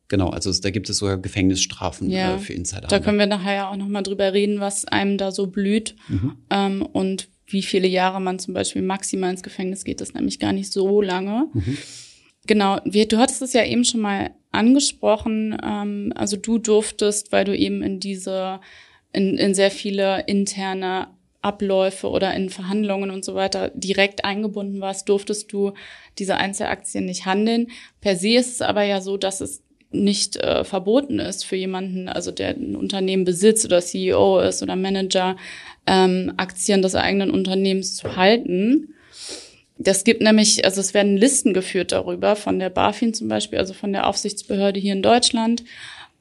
Genau, 0.10 0.30
also 0.30 0.52
da 0.52 0.70
gibt 0.70 0.90
es 0.90 0.98
sogar 0.98 1.18
Gefängnisstrafen 1.18 2.10
ja, 2.10 2.36
äh, 2.36 2.40
für 2.40 2.54
Insider. 2.54 2.88
Da 2.88 3.00
können 3.00 3.20
wir 3.20 3.26
nachher 3.26 3.56
ja 3.56 3.70
auch 3.70 3.76
nochmal 3.76 4.04
drüber 4.04 4.34
reden, 4.34 4.60
was 4.60 4.86
einem 4.86 5.18
da 5.18 5.32
so 5.32 5.48
blüht 5.48 5.96
mhm. 6.08 6.38
ähm, 6.50 6.82
und 6.82 7.28
wie 7.46 7.62
viele 7.62 7.88
Jahre 7.88 8.22
man 8.22 8.40
zum 8.40 8.54
Beispiel 8.54 8.82
maximal 8.82 9.32
ins 9.32 9.44
Gefängnis 9.44 9.84
geht. 9.84 10.02
Das 10.02 10.10
ist 10.10 10.16
nämlich 10.16 10.40
gar 10.40 10.54
nicht 10.54 10.72
so 10.72 11.02
lange. 11.02 11.48
Mhm. 11.54 11.78
Genau, 12.46 12.80
wir, 12.86 13.08
du 13.08 13.18
hattest 13.18 13.42
es 13.42 13.54
ja 13.54 13.66
eben 13.66 13.84
schon 13.84 14.02
mal 14.02 14.32
angesprochen. 14.52 15.58
Ähm, 15.64 16.14
also 16.16 16.38
du 16.38 16.58
durftest, 16.58 17.32
weil 17.32 17.46
du 17.46 17.56
eben 17.56 17.84
in 17.84 18.00
diese, 18.00 18.60
in, 19.12 19.38
in 19.38 19.54
sehr 19.54 19.72
viele 19.72 20.24
interne 20.28 21.10
Abläufe 21.42 22.10
oder 22.10 22.34
in 22.34 22.50
Verhandlungen 22.50 23.12
und 23.12 23.24
so 23.24 23.36
weiter 23.36 23.72
direkt 23.74 24.26
eingebunden 24.26 24.82
warst, 24.82 25.08
durftest 25.08 25.52
du 25.52 25.74
diese 26.18 26.38
Einzelaktien 26.38 27.06
nicht 27.06 27.26
handeln. 27.26 27.68
Per 28.02 28.16
se 28.16 28.36
ist 28.36 28.54
es 28.54 28.62
aber 28.62 28.84
ja 28.84 29.02
so, 29.02 29.18
dass 29.18 29.40
es 29.40 29.64
nicht 29.92 30.36
äh, 30.38 30.64
verboten 30.64 31.20
ist 31.20 31.46
für 31.46 31.56
jemanden, 31.56 32.10
also 32.10 32.32
der 32.32 32.50
ein 32.50 32.76
Unternehmen 32.76 33.24
besitzt 33.24 33.66
oder 33.66 33.82
CEO 33.82 34.40
ist 34.40 34.62
oder 34.62 34.76
Manager, 34.76 35.38
ähm, 35.86 36.34
Aktien 36.38 36.82
des 36.82 36.96
eigenen 36.96 37.32
Unternehmens 37.32 37.96
zu 37.96 38.16
halten. 38.16 38.94
Das 39.78 40.04
gibt 40.04 40.22
nämlich, 40.22 40.66
also 40.66 40.82
es 40.82 40.94
werden 40.94 41.18
Listen 41.18 41.54
geführt 41.54 41.92
darüber 41.92 42.36
von 42.36 42.60
der 42.60 42.70
BaFin 42.70 43.14
zum 43.14 43.28
Beispiel, 43.28 43.60
also 43.60 43.74
von 43.74 43.94
der 43.94 44.08
Aufsichtsbehörde 44.08 44.80
hier 44.80 44.94
in 44.94 45.04
Deutschland, 45.04 45.64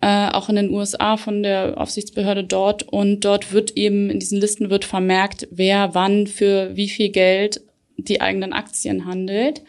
äh, 0.01 0.29
auch 0.29 0.49
in 0.49 0.57
den 0.57 0.71
USA 0.71 1.17
von 1.17 1.43
der 1.43 1.81
Aufsichtsbehörde 1.81 2.45
dort. 2.45 2.83
Und 2.83 3.21
dort 3.25 3.53
wird 3.53 3.77
eben, 3.77 4.11
in 4.11 4.21
diesen 4.21 4.41
Listen 4.41 4.69
wird 4.69 4.85
vermerkt, 4.85 5.49
wer 5.51 5.95
wann 5.95 6.27
für 6.27 6.77
wie 6.77 6.89
viel 6.89 7.09
Geld 7.09 7.63
die 7.97 8.21
eigenen 8.21 8.53
Aktien 8.53 9.07
handelt. 9.07 9.63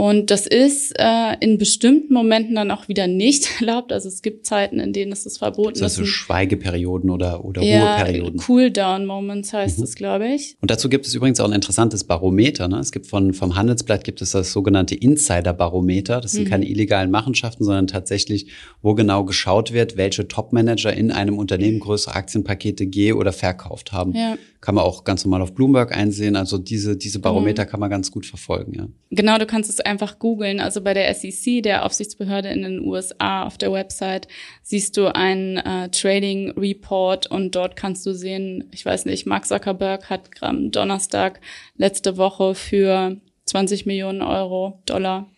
Und 0.00 0.30
das 0.30 0.46
ist 0.46 0.94
äh, 0.98 1.36
in 1.40 1.58
bestimmten 1.58 2.14
Momenten 2.14 2.54
dann 2.54 2.70
auch 2.70 2.88
wieder 2.88 3.06
nicht 3.06 3.46
erlaubt. 3.60 3.92
Also 3.92 4.08
es 4.08 4.22
gibt 4.22 4.46
Zeiten, 4.46 4.80
in 4.80 4.94
denen 4.94 5.12
es 5.12 5.26
ist 5.26 5.36
verboten 5.36 5.72
ist. 5.72 5.82
Das 5.82 5.96
so 5.96 6.06
Schweigeperioden 6.06 7.10
oder, 7.10 7.44
oder 7.44 7.60
ja, 7.60 7.96
Ruheperioden. 7.96 8.40
Cool-Down-Moments 8.48 9.52
heißt 9.52 9.76
mhm. 9.76 9.84
es, 9.84 9.96
glaube 9.96 10.28
ich. 10.28 10.56
Und 10.62 10.70
dazu 10.70 10.88
gibt 10.88 11.06
es 11.06 11.14
übrigens 11.14 11.38
auch 11.38 11.44
ein 11.44 11.52
interessantes 11.52 12.04
Barometer. 12.04 12.66
Ne? 12.66 12.78
Es 12.78 12.92
gibt 12.92 13.08
von, 13.08 13.34
vom 13.34 13.56
Handelsblatt 13.56 14.02
gibt 14.02 14.22
es 14.22 14.30
das 14.30 14.52
sogenannte 14.52 14.94
Insider-Barometer. 14.94 16.22
Das 16.22 16.32
sind 16.32 16.44
mhm. 16.44 16.48
keine 16.48 16.66
illegalen 16.66 17.10
Machenschaften, 17.10 17.64
sondern 17.64 17.86
tatsächlich, 17.86 18.46
wo 18.80 18.94
genau 18.94 19.24
geschaut 19.24 19.74
wird, 19.74 19.98
welche 19.98 20.26
Top-Manager 20.26 20.94
in 20.94 21.12
einem 21.12 21.36
Unternehmen 21.36 21.78
größere 21.78 22.14
Aktienpakete 22.14 22.86
ge- 22.86 23.12
oder 23.12 23.34
verkauft 23.34 23.92
haben. 23.92 24.14
Ja. 24.14 24.38
Kann 24.62 24.74
man 24.74 24.84
auch 24.84 25.04
ganz 25.04 25.26
normal 25.26 25.42
auf 25.42 25.52
Bloomberg 25.52 25.94
einsehen. 25.94 26.36
Also 26.36 26.56
diese, 26.56 26.96
diese 26.96 27.18
Barometer 27.18 27.64
mhm. 27.64 27.68
kann 27.68 27.80
man 27.80 27.90
ganz 27.90 28.10
gut 28.10 28.24
verfolgen. 28.24 28.72
Ja. 28.74 28.88
Genau, 29.10 29.36
du 29.36 29.44
kannst 29.44 29.68
es 29.68 29.80
einfach 29.90 30.18
googeln. 30.18 30.60
Also 30.60 30.80
bei 30.80 30.94
der 30.94 31.12
SEC, 31.12 31.62
der 31.62 31.84
Aufsichtsbehörde 31.84 32.48
in 32.48 32.62
den 32.62 32.80
USA, 32.80 33.44
auf 33.44 33.58
der 33.58 33.72
Website 33.72 34.28
siehst 34.62 34.96
du 34.96 35.14
einen 35.14 35.58
äh, 35.58 35.90
Trading 35.90 36.52
Report 36.52 37.26
und 37.26 37.54
dort 37.54 37.76
kannst 37.76 38.06
du 38.06 38.14
sehen, 38.14 38.68
ich 38.70 38.86
weiß 38.86 39.04
nicht, 39.04 39.26
Mark 39.26 39.46
Zuckerberg 39.46 40.08
hat 40.08 40.30
am 40.40 40.70
Donnerstag 40.70 41.40
letzte 41.76 42.16
Woche 42.16 42.54
für 42.54 43.16
20 43.46 43.84
Millionen 43.84 44.22
Euro 44.22 44.80
Dollar 44.86 45.28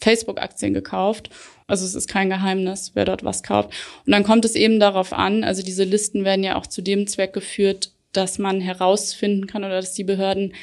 Facebook-Aktien 0.00 0.74
gekauft. 0.74 1.30
Also 1.66 1.86
es 1.86 1.94
ist 1.94 2.08
kein 2.08 2.28
Geheimnis, 2.28 2.90
wer 2.92 3.06
dort 3.06 3.24
was 3.24 3.42
kauft. 3.42 3.70
Und 4.04 4.12
dann 4.12 4.22
kommt 4.22 4.44
es 4.44 4.54
eben 4.54 4.78
darauf 4.78 5.14
an, 5.14 5.44
also 5.44 5.62
diese 5.62 5.84
Listen 5.84 6.24
werden 6.24 6.44
ja 6.44 6.56
auch 6.56 6.66
zu 6.66 6.82
dem 6.82 7.06
Zweck 7.06 7.32
geführt, 7.32 7.93
dass 8.16 8.38
man 8.38 8.60
herausfinden 8.60 9.46
kann 9.46 9.64
oder 9.64 9.76
dass 9.76 9.94
die 9.94 10.04
Behörden 10.04 10.54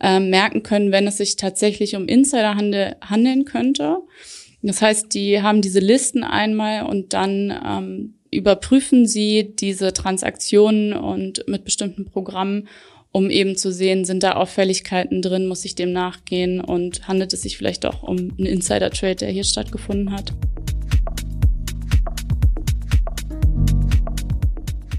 äh, 0.00 0.20
merken 0.20 0.62
können, 0.62 0.92
wenn 0.92 1.06
es 1.06 1.18
sich 1.18 1.36
tatsächlich 1.36 1.96
um 1.96 2.06
Insiderhandel 2.06 2.96
handeln 3.00 3.44
könnte. 3.44 3.98
Das 4.62 4.82
heißt, 4.82 5.14
die 5.14 5.42
haben 5.42 5.62
diese 5.62 5.80
Listen 5.80 6.22
einmal 6.22 6.84
und 6.84 7.12
dann 7.12 7.52
ähm, 7.66 8.14
überprüfen 8.30 9.06
sie 9.06 9.54
diese 9.54 9.92
Transaktionen 9.92 10.92
und 10.92 11.46
mit 11.48 11.64
bestimmten 11.64 12.04
Programmen, 12.04 12.68
um 13.12 13.28
eben 13.28 13.56
zu 13.56 13.72
sehen, 13.72 14.04
sind 14.04 14.22
da 14.22 14.32
Auffälligkeiten 14.32 15.20
drin, 15.20 15.48
muss 15.48 15.64
ich 15.64 15.74
dem 15.74 15.92
nachgehen 15.92 16.60
und 16.60 17.08
handelt 17.08 17.32
es 17.32 17.42
sich 17.42 17.56
vielleicht 17.56 17.84
auch 17.84 18.02
um 18.02 18.16
einen 18.16 18.46
Insider-Trade, 18.46 19.16
der 19.16 19.30
hier 19.30 19.44
stattgefunden 19.44 20.12
hat. 20.12 20.32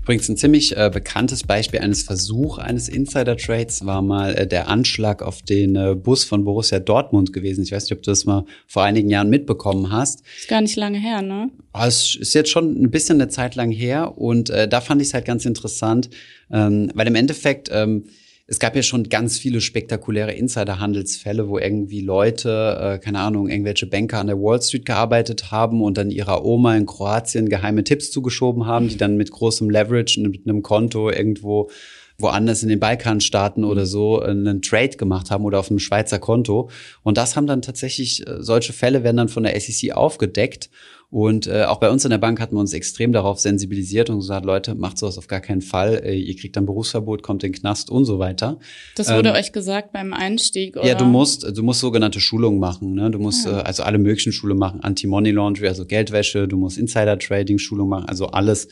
Übrigens 0.04 0.28
ein 0.30 0.38
ziemlich 0.38 0.76
äh, 0.76 0.90
bekanntes 0.92 1.44
Beispiel 1.44 1.80
eines 1.80 2.04
Versuchs 2.04 2.58
eines 2.58 2.90
Insider-Trades 2.90 3.86
war 3.86 4.02
mal 4.02 4.34
äh, 4.34 4.48
der 4.48 4.68
Anschlag 4.68 5.22
auf 5.22 5.44
den 5.44 5.76
äh, 5.76 5.96
Bus 5.96 6.24
von 6.24 6.44
Borussia 6.44 6.80
Dortmund 6.80 7.34
gewesen. 7.34 7.64
Ich 7.64 7.72
weiß 7.72 7.84
nicht, 7.84 7.94
ob 7.94 8.02
du 8.02 8.10
das 8.10 8.26
mal 8.26 8.46
vor 8.66 8.84
einigen 8.84 9.10
Jahren 9.10 9.30
mitbekommen 9.30 9.92
hast. 9.92 10.24
Ist 10.40 10.48
gar 10.48 10.62
nicht 10.62 10.76
lange 10.76 10.98
her, 10.98 11.22
ne? 11.22 11.52
Aber 11.72 11.88
es 11.88 12.16
ist 12.16 12.34
jetzt 12.34 12.50
schon 12.50 12.82
ein 12.82 12.90
bisschen 12.90 13.22
eine 13.22 13.30
Zeit 13.30 13.56
lang 13.56 13.70
her 13.70 14.18
und 14.18 14.50
äh, 14.50 14.68
da 14.68 14.82
fand 14.82 15.02
ich 15.02 15.10
es 15.10 15.14
halt 15.14 15.26
ganz 15.26 15.46
interessant, 15.46 16.10
ähm, 16.52 16.92
weil 16.96 17.08
im 17.08 17.16
Endeffekt 17.16 17.70
ähm, 17.72 18.06
es 18.52 18.60
gab 18.60 18.76
ja 18.76 18.84
schon 18.84 19.08
ganz 19.08 19.40
viele 19.40 19.62
spektakuläre 19.62 20.34
Insider-Handelsfälle, 20.34 21.48
wo 21.48 21.58
irgendwie 21.58 22.02
Leute, 22.02 22.78
äh, 22.82 23.00
keine 23.00 23.20
Ahnung, 23.20 23.48
irgendwelche 23.48 23.86
Banker 23.86 24.20
an 24.20 24.28
der 24.28 24.42
Wall 24.42 24.62
Street 24.62 24.86
gearbeitet 24.86 25.52
haben 25.52 25.82
und 25.82 25.98
dann 25.98 26.12
ihrer 26.12 26.44
Oma 26.44 26.76
in 26.76 26.86
Kroatien 26.86 27.48
geheime 27.48 27.86
Tipps 27.86 28.12
zugeschoben 28.12 28.66
haben, 28.66 28.90
die 28.90 28.98
dann 28.98 29.16
mit 29.16 29.32
großem 29.32 29.70
Leverage 29.70 30.20
mit 30.20 30.46
einem 30.46 30.64
Konto 30.64 31.10
irgendwo 31.10 31.70
woanders 32.22 32.64
in 32.64 32.70
den 32.70 32.80
Balkanstaaten 32.80 33.64
oder 33.64 33.86
so 33.86 34.20
einen 34.20 34.62
Trade 34.62 34.98
gemacht 34.98 35.32
haben 35.32 35.46
oder 35.46 35.60
auf 35.60 35.70
einem 35.70 35.80
Schweizer 35.80 36.20
Konto. 36.20 36.70
Und 37.04 37.18
das 37.18 37.36
haben 37.36 37.48
dann 37.48 37.62
tatsächlich, 37.62 38.26
äh, 38.28 38.42
solche 38.42 38.74
Fälle 38.74 39.04
werden 39.04 39.18
dann 39.18 39.30
von 39.30 39.44
der 39.44 39.60
SEC 39.60 39.94
aufgedeckt. 39.94 40.70
Und 41.12 41.46
äh, 41.48 41.66
auch 41.66 41.82
bei 41.82 41.90
uns 41.90 42.06
in 42.06 42.10
der 42.10 42.20
Bank 42.20 42.40
hatten 42.40 42.56
wir 42.56 42.62
uns 42.62 42.72
extrem 42.72 43.12
darauf 43.12 43.38
sensibilisiert 43.38 44.10
und 44.10 44.20
gesagt, 44.20 44.46
Leute, 44.46 44.76
macht 44.76 44.98
sowas 44.98 45.18
auf 45.18 45.28
gar 45.28 45.42
keinen 45.42 45.62
Fall. 45.62 46.02
Äh, 46.06 46.16
ihr 46.16 46.38
kriegt 46.38 46.56
dann 46.56 46.66
Berufsverbot, 46.66 47.22
kommt 47.22 47.44
in 47.44 47.52
den 47.52 47.60
Knast 47.60 47.90
und 47.90 48.06
so 48.06 48.18
weiter. 48.18 48.60
Das 48.96 49.10
wurde 49.10 49.30
ähm, 49.30 49.36
euch 49.36 49.52
gesagt 49.52 49.92
beim 49.92 50.14
Einstieg, 50.14 50.78
oder? 50.78 50.88
Ja, 50.88 50.96
du 50.96 51.04
musst, 51.04 51.46
du 51.58 51.64
musst 51.64 51.82
sogenannte 51.82 52.22
Schulungen 52.22 52.62
machen. 52.62 52.94
Ne? 52.94 53.12
Du 53.12 53.20
musst 53.20 53.46
ja. 53.46 53.60
äh, 53.60 53.64
also 53.64 53.84
alle 53.84 53.98
möglichen 53.98 54.32
Schulungen 54.32 54.60
machen, 54.60 54.80
Anti-Money 54.80 55.32
Laundry, 55.32 55.68
also 55.68 55.86
Geldwäsche, 55.86 56.48
du 56.48 56.56
musst 56.56 56.78
Insider-Trading-Schulung 56.78 57.90
machen, 57.90 58.06
also 58.08 58.28
alles. 58.28 58.70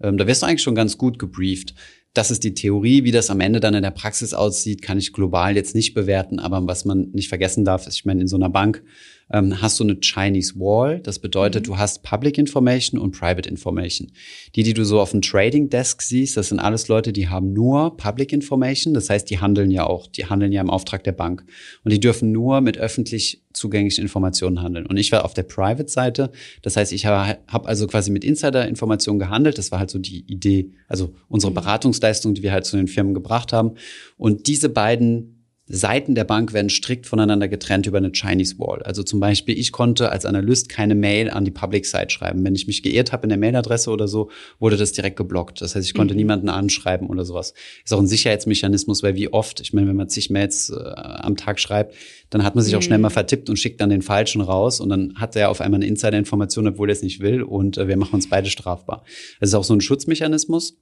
Ähm, 0.00 0.16
da 0.16 0.26
wirst 0.26 0.42
du 0.42 0.46
eigentlich 0.46 0.62
schon 0.62 0.74
ganz 0.74 0.96
gut 0.96 1.18
gebrieft 1.18 1.74
das 2.14 2.30
ist 2.30 2.44
die 2.44 2.54
Theorie. 2.54 3.04
Wie 3.04 3.10
das 3.10 3.30
am 3.30 3.40
Ende 3.40 3.60
dann 3.60 3.74
in 3.74 3.82
der 3.82 3.90
Praxis 3.90 4.34
aussieht, 4.34 4.82
kann 4.82 4.98
ich 4.98 5.12
global 5.12 5.56
jetzt 5.56 5.74
nicht 5.74 5.94
bewerten. 5.94 6.38
Aber 6.38 6.66
was 6.66 6.84
man 6.84 7.10
nicht 7.12 7.28
vergessen 7.28 7.64
darf, 7.64 7.86
ist, 7.86 7.94
ich 7.94 8.04
meine, 8.04 8.20
in 8.20 8.28
so 8.28 8.36
einer 8.36 8.50
Bank 8.50 8.82
ähm, 9.32 9.60
hast 9.60 9.80
du 9.80 9.84
eine 9.84 9.96
Chinese 10.00 10.54
Wall. 10.56 11.00
Das 11.00 11.18
bedeutet, 11.18 11.62
mhm. 11.62 11.72
du 11.72 11.78
hast 11.78 12.02
Public 12.02 12.38
Information 12.38 13.00
und 13.00 13.18
Private 13.18 13.48
Information. 13.48 14.12
Die, 14.54 14.62
die 14.62 14.74
du 14.74 14.84
so 14.84 15.00
auf 15.00 15.10
dem 15.10 15.22
Trading 15.22 15.70
Desk 15.70 16.00
siehst, 16.02 16.36
das 16.36 16.48
sind 16.48 16.60
alles 16.60 16.88
Leute, 16.88 17.12
die 17.12 17.28
haben 17.28 17.52
nur 17.52 17.96
Public 17.96 18.32
Information. 18.32 18.94
Das 18.94 19.08
heißt, 19.10 19.28
die 19.30 19.40
handeln 19.40 19.70
ja 19.70 19.86
auch, 19.86 20.06
die 20.06 20.26
handeln 20.26 20.52
ja 20.52 20.60
im 20.60 20.70
Auftrag 20.70 21.02
der 21.04 21.12
Bank. 21.12 21.44
Und 21.84 21.92
die 21.92 22.00
dürfen 22.00 22.30
nur 22.32 22.60
mit 22.60 22.78
öffentlich 22.78 23.42
zugänglichen 23.52 24.02
Informationen 24.02 24.62
handeln. 24.62 24.86
Und 24.86 24.96
ich 24.96 25.12
war 25.12 25.24
auf 25.24 25.34
der 25.34 25.42
Private-Seite. 25.42 26.30
Das 26.62 26.76
heißt, 26.76 26.92
ich 26.92 27.06
habe 27.06 27.38
hab 27.48 27.66
also 27.66 27.86
quasi 27.86 28.10
mit 28.10 28.24
Insider-Informationen 28.24 29.18
gehandelt. 29.18 29.58
Das 29.58 29.70
war 29.72 29.78
halt 29.78 29.90
so 29.90 29.98
die 29.98 30.24
Idee, 30.26 30.72
also 30.88 31.14
unsere 31.28 31.50
mhm. 31.50 31.56
Beratungsleistung, 31.56 32.34
die 32.34 32.42
wir 32.42 32.52
halt 32.52 32.66
zu 32.66 32.76
den 32.76 32.88
Firmen 32.88 33.14
gebracht 33.14 33.52
haben. 33.52 33.72
Und 34.16 34.46
diese 34.46 34.68
beiden 34.68 35.41
Seiten 35.74 36.14
der 36.14 36.24
Bank 36.24 36.52
werden 36.52 36.68
strikt 36.68 37.06
voneinander 37.06 37.48
getrennt 37.48 37.86
über 37.86 37.96
eine 37.96 38.12
Chinese 38.12 38.58
Wall. 38.58 38.82
Also 38.82 39.02
zum 39.02 39.20
Beispiel, 39.20 39.58
ich 39.58 39.72
konnte 39.72 40.12
als 40.12 40.26
Analyst 40.26 40.68
keine 40.68 40.94
Mail 40.94 41.30
an 41.30 41.46
die 41.46 41.50
Public 41.50 41.86
Site 41.86 42.10
schreiben. 42.10 42.44
Wenn 42.44 42.54
ich 42.54 42.66
mich 42.66 42.82
geirrt 42.82 43.10
habe 43.10 43.22
in 43.22 43.30
der 43.30 43.38
Mailadresse 43.38 43.90
oder 43.90 44.06
so, 44.06 44.30
wurde 44.58 44.76
das 44.76 44.92
direkt 44.92 45.16
geblockt. 45.16 45.62
Das 45.62 45.74
heißt, 45.74 45.86
ich 45.86 45.94
konnte 45.94 46.12
mhm. 46.12 46.18
niemanden 46.18 46.50
anschreiben 46.50 47.08
oder 47.08 47.24
sowas. 47.24 47.54
Ist 47.86 47.94
auch 47.94 48.00
ein 48.00 48.06
Sicherheitsmechanismus, 48.06 49.02
weil 49.02 49.14
wie 49.14 49.32
oft, 49.32 49.60
ich 49.60 49.72
meine, 49.72 49.88
wenn 49.88 49.96
man 49.96 50.10
zig 50.10 50.28
Mails 50.28 50.68
äh, 50.68 50.74
am 50.76 51.38
Tag 51.38 51.58
schreibt, 51.58 51.94
dann 52.28 52.44
hat 52.44 52.54
man 52.54 52.62
sich 52.62 52.74
mhm. 52.74 52.78
auch 52.78 52.82
schnell 52.82 52.98
mal 52.98 53.08
mhm. 53.08 53.14
vertippt 53.14 53.48
und 53.48 53.56
schickt 53.56 53.80
dann 53.80 53.88
den 53.88 54.02
falschen 54.02 54.42
raus 54.42 54.78
und 54.78 54.90
dann 54.90 55.14
hat 55.14 55.36
er 55.36 55.48
auf 55.48 55.62
einmal 55.62 55.78
eine 55.78 55.86
Insider-Information, 55.86 56.68
obwohl 56.68 56.90
er 56.90 56.92
es 56.92 57.02
nicht 57.02 57.20
will 57.20 57.42
und 57.42 57.78
äh, 57.78 57.88
wir 57.88 57.96
machen 57.96 58.16
uns 58.16 58.28
beide 58.28 58.50
strafbar. 58.50 59.04
Das 59.40 59.48
ist 59.48 59.54
auch 59.54 59.64
so 59.64 59.72
ein 59.72 59.80
Schutzmechanismus. 59.80 60.76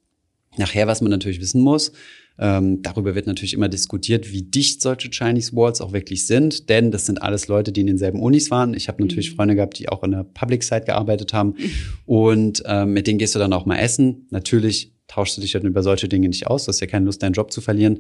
Nachher, 0.56 0.88
was 0.88 1.00
man 1.00 1.12
natürlich 1.12 1.40
wissen 1.40 1.61
muss, 1.61 1.92
ähm, 2.39 2.83
darüber 2.83 3.15
wird 3.15 3.27
natürlich 3.27 3.55
immer 3.55 3.69
diskutiert, 3.69 4.33
wie 4.33 4.43
dicht 4.43 4.81
solche 4.81 5.11
Chinese 5.11 5.55
Walls 5.55 5.81
auch 5.81 5.93
wirklich 5.93 6.27
sind, 6.27 6.69
denn 6.69 6.91
das 6.91 7.07
sind 7.07 7.23
alles 7.23 7.49
Leute, 7.49 7.73
die 7.73 7.83
in 7.83 7.87
denselben 7.87 8.21
Unis 8.21 8.51
waren. 8.51 8.75
Ich 8.75 8.89
habe 8.89 9.03
natürlich 9.03 9.33
mhm. 9.33 9.37
Freunde 9.37 9.55
gehabt, 9.57 9.79
die 9.79 9.89
auch 9.89 10.03
in 10.03 10.13
der 10.13 10.25
Public 10.25 10.63
Side 10.63 10.83
gearbeitet 10.87 11.33
haben 11.33 11.55
und 12.07 12.63
ähm, 12.67 12.93
mit 12.93 13.07
denen 13.07 13.19
gehst 13.19 13.35
du 13.35 13.39
dann 13.39 13.53
auch 13.53 13.67
mal 13.67 13.79
essen. 13.79 14.27
Natürlich 14.31 14.95
tauschst 15.07 15.37
du 15.37 15.41
dich 15.41 15.53
dann 15.53 15.63
über 15.63 15.83
solche 15.83 16.09
Dinge 16.09 16.29
nicht 16.29 16.47
aus, 16.47 16.65
du 16.65 16.69
hast 16.69 16.81
ja 16.81 16.87
keine 16.87 17.07
Lust, 17.07 17.23
deinen 17.23 17.33
Job 17.33 17.53
zu 17.53 17.61
verlieren. 17.61 17.99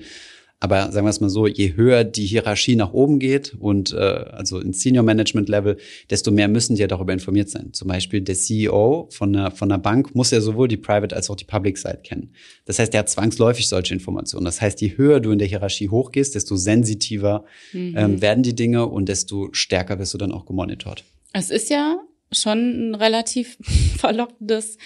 Aber 0.62 0.92
sagen 0.92 1.06
wir 1.06 1.10
es 1.10 1.20
mal 1.20 1.30
so, 1.30 1.46
je 1.46 1.74
höher 1.74 2.04
die 2.04 2.26
Hierarchie 2.26 2.76
nach 2.76 2.92
oben 2.92 3.18
geht 3.18 3.56
und 3.58 3.94
äh, 3.94 3.96
also 3.96 4.60
ins 4.60 4.80
Senior 4.82 5.02
Management 5.02 5.48
Level, 5.48 5.78
desto 6.10 6.30
mehr 6.30 6.48
müssen 6.48 6.74
die 6.74 6.82
ja 6.82 6.86
darüber 6.86 7.14
informiert 7.14 7.48
sein. 7.48 7.72
Zum 7.72 7.88
Beispiel 7.88 8.20
der 8.20 8.34
CEO 8.34 9.08
von 9.10 9.34
einer, 9.34 9.50
von 9.50 9.72
einer 9.72 9.78
Bank 9.78 10.14
muss 10.14 10.30
ja 10.32 10.42
sowohl 10.42 10.68
die 10.68 10.76
Private 10.76 11.16
als 11.16 11.30
auch 11.30 11.36
die 11.36 11.46
Public 11.46 11.78
Side 11.78 12.00
kennen. 12.04 12.34
Das 12.66 12.78
heißt, 12.78 12.92
der 12.92 13.00
hat 13.00 13.08
zwangsläufig 13.08 13.68
solche 13.68 13.94
Informationen. 13.94 14.44
Das 14.44 14.60
heißt, 14.60 14.82
je 14.82 14.98
höher 14.98 15.20
du 15.20 15.30
in 15.32 15.38
der 15.38 15.48
Hierarchie 15.48 15.88
hochgehst, 15.88 16.34
desto 16.34 16.56
sensitiver 16.56 17.44
mhm. 17.72 17.94
ähm, 17.96 18.20
werden 18.20 18.42
die 18.42 18.54
Dinge 18.54 18.86
und 18.86 19.08
desto 19.08 19.48
stärker 19.52 19.98
wirst 19.98 20.12
du 20.12 20.18
dann 20.18 20.30
auch 20.30 20.44
gemonitort. 20.44 21.04
Es 21.32 21.50
ist 21.50 21.70
ja 21.70 21.98
schon 22.32 22.90
ein 22.90 22.94
relativ 22.94 23.56
verlockendes 23.96 24.76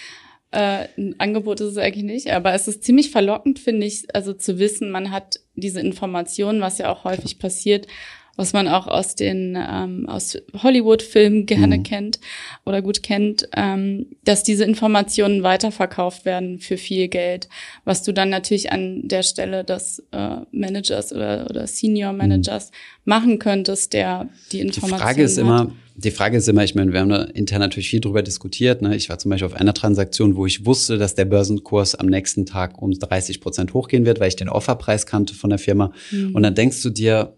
äh, 0.54 0.88
ein 0.96 1.18
Angebot 1.18 1.60
ist 1.60 1.72
es 1.72 1.78
eigentlich 1.78 2.04
nicht, 2.04 2.30
aber 2.30 2.54
es 2.54 2.68
ist 2.68 2.84
ziemlich 2.84 3.10
verlockend, 3.10 3.58
finde 3.58 3.86
ich, 3.86 4.14
also 4.14 4.32
zu 4.32 4.58
wissen, 4.58 4.90
man 4.90 5.10
hat 5.10 5.40
diese 5.54 5.80
Informationen, 5.80 6.60
was 6.60 6.78
ja 6.78 6.92
auch 6.92 7.04
häufig 7.04 7.38
passiert, 7.38 7.88
was 8.36 8.52
man 8.52 8.68
auch 8.68 8.86
aus 8.86 9.14
den 9.14 9.56
ähm, 9.56 10.08
aus 10.08 10.36
Hollywood-Filmen 10.62 11.46
gerne 11.46 11.78
mhm. 11.78 11.82
kennt 11.82 12.20
oder 12.64 12.82
gut 12.82 13.02
kennt, 13.02 13.48
ähm, 13.56 14.06
dass 14.24 14.42
diese 14.42 14.64
Informationen 14.64 15.42
weiterverkauft 15.42 16.24
werden 16.24 16.58
für 16.58 16.76
viel 16.76 17.08
Geld, 17.08 17.48
was 17.84 18.02
du 18.02 18.12
dann 18.12 18.30
natürlich 18.30 18.72
an 18.72 19.06
der 19.06 19.22
Stelle 19.22 19.64
des 19.64 20.02
äh, 20.10 20.36
Managers 20.50 21.12
oder, 21.12 21.46
oder 21.48 21.66
Senior 21.66 22.12
mhm. 22.12 22.18
Managers 22.18 22.70
mhm. 22.70 23.00
machen 23.04 23.38
könntest, 23.38 23.92
der 23.92 24.28
die 24.52 24.60
Informationen. 24.60 24.98
Die 24.98 25.04
Frage 25.04 25.22
ist 25.22 25.36
hat. 25.36 25.42
immer, 25.42 25.72
die 25.96 26.10
Frage 26.10 26.36
ist 26.36 26.48
immer, 26.48 26.64
ich 26.64 26.74
meine, 26.74 26.92
wir 26.92 27.00
haben 27.00 27.08
da 27.08 27.22
intern 27.22 27.60
natürlich 27.60 27.88
viel 27.88 28.00
drüber 28.00 28.22
diskutiert. 28.22 28.82
Ne? 28.82 28.96
Ich 28.96 29.08
war 29.08 29.18
zum 29.18 29.30
Beispiel 29.30 29.46
auf 29.46 29.54
einer 29.54 29.74
Transaktion, 29.74 30.34
wo 30.34 30.44
ich 30.44 30.66
wusste, 30.66 30.98
dass 30.98 31.14
der 31.14 31.24
Börsenkurs 31.24 31.94
am 31.94 32.06
nächsten 32.06 32.46
Tag 32.46 32.82
um 32.82 32.90
30 32.90 33.40
Prozent 33.40 33.74
hochgehen 33.74 34.04
wird, 34.04 34.18
weil 34.18 34.28
ich 34.28 34.36
den 34.36 34.48
Offerpreis 34.48 35.06
kannte 35.06 35.34
von 35.34 35.50
der 35.50 35.60
Firma. 35.60 35.92
Mhm. 36.10 36.34
Und 36.34 36.42
dann 36.42 36.56
denkst 36.56 36.82
du 36.82 36.90
dir, 36.90 37.36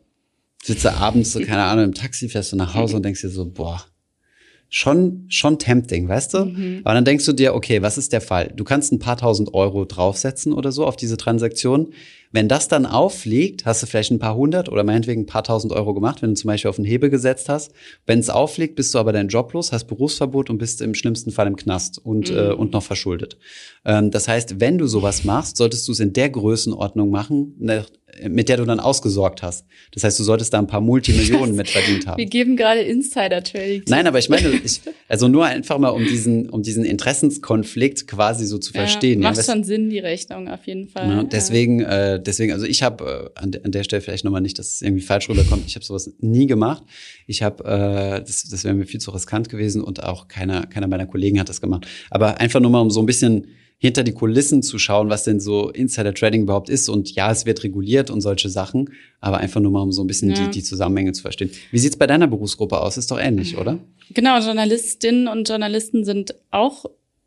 sitze 0.67 0.95
abends 0.95 1.33
so, 1.33 1.41
keine 1.41 1.63
Ahnung, 1.63 1.85
im 1.85 1.95
Taxi, 1.95 2.29
fährst 2.29 2.53
du 2.53 2.57
nach 2.57 2.75
Hause 2.75 2.97
und 2.97 3.05
denkst 3.05 3.21
dir 3.21 3.29
so, 3.29 3.47
boah, 3.47 3.85
schon, 4.69 5.27
schon 5.29 5.59
tempting, 5.59 6.09
weißt 6.09 6.35
du? 6.35 6.45
Mhm. 6.47 6.81
Aber 6.85 6.95
dann 6.95 7.05
denkst 7.05 7.25
du 7.25 7.33
dir, 7.33 7.55
okay, 7.55 7.83
was 7.83 7.99
ist 7.99 8.13
der 8.13 8.21
Fall? 8.21 8.53
Du 8.55 8.65
kannst 8.65 8.93
ein 8.93 8.99
paar 8.99 9.17
tausend 9.17 9.55
Euro 9.55 9.85
draufsetzen 9.85 10.53
oder 10.53 10.73
so 10.73 10.85
auf 10.85 10.97
diese 10.97 11.17
Transaktion. 11.17 11.93
Wenn 12.37 12.49
das 12.49 12.69
dann 12.69 12.85
auffliegt, 12.85 13.65
hast 13.65 13.83
du 13.83 13.87
vielleicht 13.87 14.11
ein 14.11 14.19
paar 14.19 14.37
hundert 14.37 14.69
oder 14.69 14.85
meinetwegen 14.85 15.23
ein 15.23 15.27
paar 15.27 15.43
tausend 15.43 15.73
Euro 15.73 15.95
gemacht, 15.95 16.21
wenn 16.21 16.29
du 16.29 16.35
zum 16.35 16.49
Beispiel 16.49 16.69
auf 16.69 16.79
einen 16.79 16.85
Hebel 16.85 17.09
gesetzt 17.09 17.49
hast. 17.49 17.73
Wenn 18.05 18.19
es 18.19 18.29
auffliegt, 18.29 18.77
bist 18.77 18.95
du 18.95 18.99
aber 18.99 19.15
dein 19.15 19.29
Job 19.29 19.55
los, 19.55 19.73
hast 19.73 19.87
Berufsverbot 19.87 20.51
und 20.51 20.59
bist 20.59 20.83
im 20.83 20.93
schlimmsten 20.93 21.31
Fall 21.31 21.47
im 21.47 21.57
Knast 21.57 21.97
und, 21.97 22.31
mhm. 22.31 22.37
äh, 22.37 22.53
und 22.53 22.75
noch 22.75 22.83
verschuldet. 22.83 23.39
Ähm, 23.87 24.11
das 24.11 24.29
heißt, 24.29 24.61
wenn 24.61 24.77
du 24.77 24.87
sowas 24.87 25.25
machst, 25.25 25.57
solltest 25.57 25.89
du 25.89 25.93
es 25.93 26.01
in 26.01 26.13
der 26.13 26.29
Größenordnung 26.29 27.09
machen, 27.09 27.55
ne, 27.59 27.87
mit 28.29 28.49
der 28.49 28.57
du 28.57 28.65
dann 28.65 28.81
ausgesorgt 28.81 29.43
hast. 29.43 29.67
Das 29.93 30.05
heißt, 30.05 30.19
du 30.19 30.25
solltest 30.25 30.53
da 30.53 30.59
ein 30.59 30.67
paar 30.67 30.81
Multimillionen 30.81 31.55
mit 31.57 31.69
verdient 31.69 32.07
haben. 32.07 32.19
Wir 32.19 32.27
geben 32.27 32.57
gerade 32.57 32.81
Insider-Trading. 32.81 33.85
Nein, 33.89 34.07
aber 34.07 34.19
ich 34.19 34.29
meine, 34.29 34.49
ich, 34.49 34.81
also 35.09 35.29
nur 35.29 35.45
einfach 35.45 35.79
mal 35.79 35.91
um 35.91 36.05
diesen, 36.05 36.49
um 36.49 36.63
diesen 36.63 36.85
Interessenskonflikt 36.85 38.07
quasi 38.07 38.47
so 38.47 38.59
zu 38.59 38.73
ja, 38.73 38.81
verstehen. 38.81 39.21
Macht 39.21 39.37
ja, 39.37 39.43
schon 39.43 39.65
Sinn, 39.65 39.91
die 39.91 39.99
Rechnung 39.99 40.49
auf 40.49 40.67
jeden 40.67 40.89
Fall. 40.89 41.09
Ja, 41.09 41.23
deswegen, 41.25 41.81
äh, 41.81 42.21
deswegen, 42.27 42.53
also 42.53 42.67
ich 42.67 42.83
habe 42.83 43.33
äh, 43.37 43.41
an, 43.41 43.53
an 43.65 43.73
der 43.73 43.85
Stelle 43.85 44.03
vielleicht 44.03 44.25
nochmal 44.25 44.41
nicht, 44.41 44.59
dass 44.59 44.75
es 44.75 44.83
irgendwie 44.83 45.03
falsch 45.03 45.29
rüberkommt. 45.29 45.65
Ich 45.67 45.75
habe 45.75 45.85
sowas 45.85 46.13
nie 46.21 46.47
gemacht. 46.47 46.83
Ich 47.27 47.43
habe, 47.43 47.65
äh, 47.65 48.21
das, 48.21 48.49
das 48.49 48.65
wäre 48.65 48.75
mir 48.75 48.87
viel 48.87 49.01
zu 49.01 49.11
riskant 49.11 49.49
gewesen 49.49 49.83
und 49.83 50.03
auch 50.03 50.29
keiner, 50.29 50.67
keiner 50.67 50.89
meiner 50.89 51.07
Kollegen 51.07 51.41
hat 51.41 51.49
das 51.49 51.61
gemacht. 51.61 51.87
Aber 52.11 52.41
einfach 52.41 52.61
nur 52.61 52.71
mal 52.71 52.81
um 52.81 52.91
so 52.91 53.01
ein 53.01 53.07
bisschen 53.07 53.47
hinter 53.79 54.03
die 54.03 54.13
Kulissen 54.13 54.63
zu 54.63 54.79
schauen, 54.79 55.11
was 55.11 55.25
denn 55.25 55.39
so 55.39 55.71
Insider 55.71 56.15
Trading 56.15 56.43
überhaupt 56.43 56.71
ist. 56.71 56.89
Und 56.89 57.15
ja, 57.15 57.31
es 57.31 57.45
wird 57.45 57.63
reguliert 57.63 58.11
und 58.11 58.21
solche 58.23 58.49
Sachen, 58.49 58.91
aber 59.21 59.39
einfach 59.39 59.61
nur 59.61 59.71
mal, 59.71 59.83
um 59.83 59.93
so 59.93 60.03
ein 60.03 60.07
bisschen 60.07 60.31
ja. 60.31 60.45
die, 60.45 60.51
die 60.51 60.63
Zusammenhänge 60.63 61.13
zu 61.13 61.23
verstehen. 61.23 61.51
Wie 61.71 61.79
sieht's 61.79 61.97
bei 61.97 62.07
deiner 62.07 62.27
Berufsgruppe 62.27 62.81
aus? 62.81 62.97
Ist 62.97 63.11
doch 63.11 63.21
ähnlich, 63.21 63.59
oder? 63.59 63.79
Genau, 64.15 64.39
Journalistinnen 64.39 65.29
und 65.29 65.49
Journalisten 65.49 66.05
sind 66.05 66.35
auch 66.51 66.87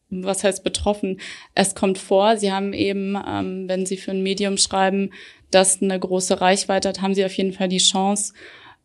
was 0.09 0.43
heißt 0.43 0.63
betroffen? 0.63 1.19
Es 1.55 1.75
kommt 1.75 1.97
vor, 1.97 2.37
sie 2.37 2.51
haben 2.51 2.73
eben, 2.73 3.17
ähm, 3.27 3.67
wenn 3.67 3.85
sie 3.85 3.97
für 3.97 4.11
ein 4.11 4.23
Medium 4.23 4.57
schreiben, 4.57 5.11
das 5.51 5.81
eine 5.81 5.99
große 5.99 6.41
Reichweite 6.41 6.89
hat, 6.89 7.01
haben 7.01 7.15
sie 7.15 7.25
auf 7.25 7.33
jeden 7.33 7.53
Fall 7.53 7.67
die 7.67 7.77
Chance, 7.77 8.33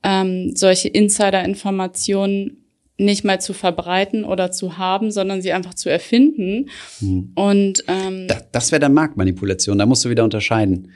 ähm, 0.02 0.54
solche 0.54 0.88
Insider-Informationen 0.88 2.64
nicht 2.96 3.24
mal 3.24 3.40
zu 3.40 3.54
verbreiten 3.54 4.24
oder 4.24 4.52
zu 4.52 4.78
haben, 4.78 5.10
sondern 5.10 5.42
sie 5.42 5.52
einfach 5.52 5.74
zu 5.74 5.90
erfinden. 5.90 6.70
Mhm. 7.00 7.32
Und 7.34 7.84
ähm, 7.88 8.28
das, 8.28 8.44
das 8.52 8.72
wäre 8.72 8.80
dann 8.80 8.94
Marktmanipulation. 8.94 9.78
Da 9.78 9.86
musst 9.86 10.04
du 10.04 10.10
wieder 10.10 10.24
unterscheiden. 10.24 10.92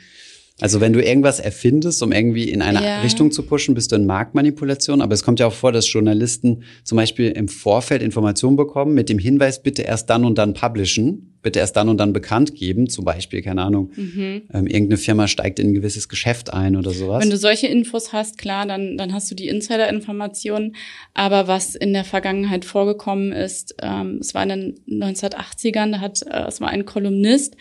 Also 0.61 0.81
wenn 0.81 0.93
du 0.93 1.01
irgendwas 1.01 1.39
erfindest, 1.39 2.03
um 2.03 2.11
irgendwie 2.11 2.51
in 2.51 2.63
eine 2.63 2.83
ja. 2.83 3.01
Richtung 3.03 3.31
zu 3.31 3.45
pushen, 3.45 3.75
bist 3.75 3.93
du 3.93 3.97
in 3.97 4.07
Marktmanipulation. 4.07 5.01
Aber 5.01 5.15
es 5.15 5.23
kommt 5.23 5.39
ja 5.39 5.47
auch 5.47 5.53
vor, 5.53 5.71
dass 5.71 5.91
Journalisten 5.93 6.65
zum 6.83 6.97
Beispiel 6.97 7.31
im 7.31 7.47
Vorfeld 7.47 8.03
Informationen 8.03 8.57
bekommen 8.57 8.93
mit 8.93 9.09
dem 9.09 9.21
Hinweis, 9.21 9.63
bitte 9.63 9.83
erst 9.83 10.11
dann 10.11 10.25
und 10.25 10.37
dann 10.37 10.55
publishen, 10.55 11.37
bitte 11.43 11.61
erst 11.61 11.77
dann 11.77 11.89
und 11.89 11.99
dann 11.99 12.13
bekannt 12.13 12.57
geben. 12.57 12.89
Zum 12.89 13.05
Beispiel, 13.05 13.41
keine 13.41 13.63
Ahnung, 13.63 13.93
mhm. 13.95 14.43
ähm, 14.53 14.67
irgendeine 14.67 14.97
Firma 14.97 15.29
steigt 15.29 15.61
in 15.61 15.69
ein 15.69 15.75
gewisses 15.75 16.09
Geschäft 16.09 16.53
ein 16.53 16.75
oder 16.75 16.91
sowas. 16.91 17.23
Wenn 17.23 17.31
du 17.31 17.37
solche 17.37 17.69
Infos 17.69 18.13
hast, 18.13 18.37
klar, 18.37 18.67
dann, 18.67 18.97
dann 18.97 19.13
hast 19.13 19.31
du 19.31 19.37
die 19.37 19.47
Insider-Informationen. 19.47 20.75
Aber 21.15 21.47
was 21.47 21.77
in 21.77 21.93
der 21.93 22.05
Vergangenheit 22.05 22.65
vorgekommen 22.65 23.31
ist, 23.31 23.77
ähm, 23.81 24.19
es 24.21 24.35
war 24.35 24.43
in 24.43 24.49
den 24.89 25.03
1980ern, 25.03 25.93
da 25.93 26.01
hat, 26.01 26.23
äh, 26.23 26.49
es 26.49 26.61
war 26.61 26.69
ein 26.69 26.85
Kolumnist, 26.85 27.55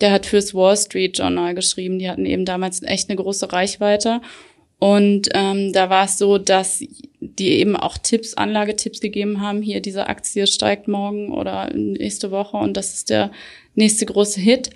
Der 0.00 0.12
hat 0.12 0.26
fürs 0.26 0.54
Wall 0.54 0.76
Street 0.76 1.18
Journal 1.18 1.54
geschrieben. 1.54 1.98
Die 1.98 2.08
hatten 2.08 2.26
eben 2.26 2.44
damals 2.44 2.82
echt 2.82 3.08
eine 3.08 3.16
große 3.16 3.52
Reichweite. 3.52 4.20
Und 4.78 5.28
ähm, 5.34 5.72
da 5.72 5.88
war 5.88 6.04
es 6.04 6.18
so, 6.18 6.36
dass 6.38 6.84
die 7.20 7.48
eben 7.52 7.76
auch 7.76 7.96
Tipps, 7.96 8.34
Anlagetipps 8.34 9.00
gegeben 9.00 9.40
haben. 9.40 9.62
Hier, 9.62 9.80
diese 9.80 10.08
Aktie 10.08 10.46
steigt 10.46 10.88
morgen 10.88 11.32
oder 11.32 11.72
nächste 11.72 12.30
Woche 12.30 12.56
und 12.56 12.76
das 12.76 12.94
ist 12.94 13.10
der 13.10 13.30
nächste 13.74 14.04
große 14.04 14.40
Hit. 14.40 14.70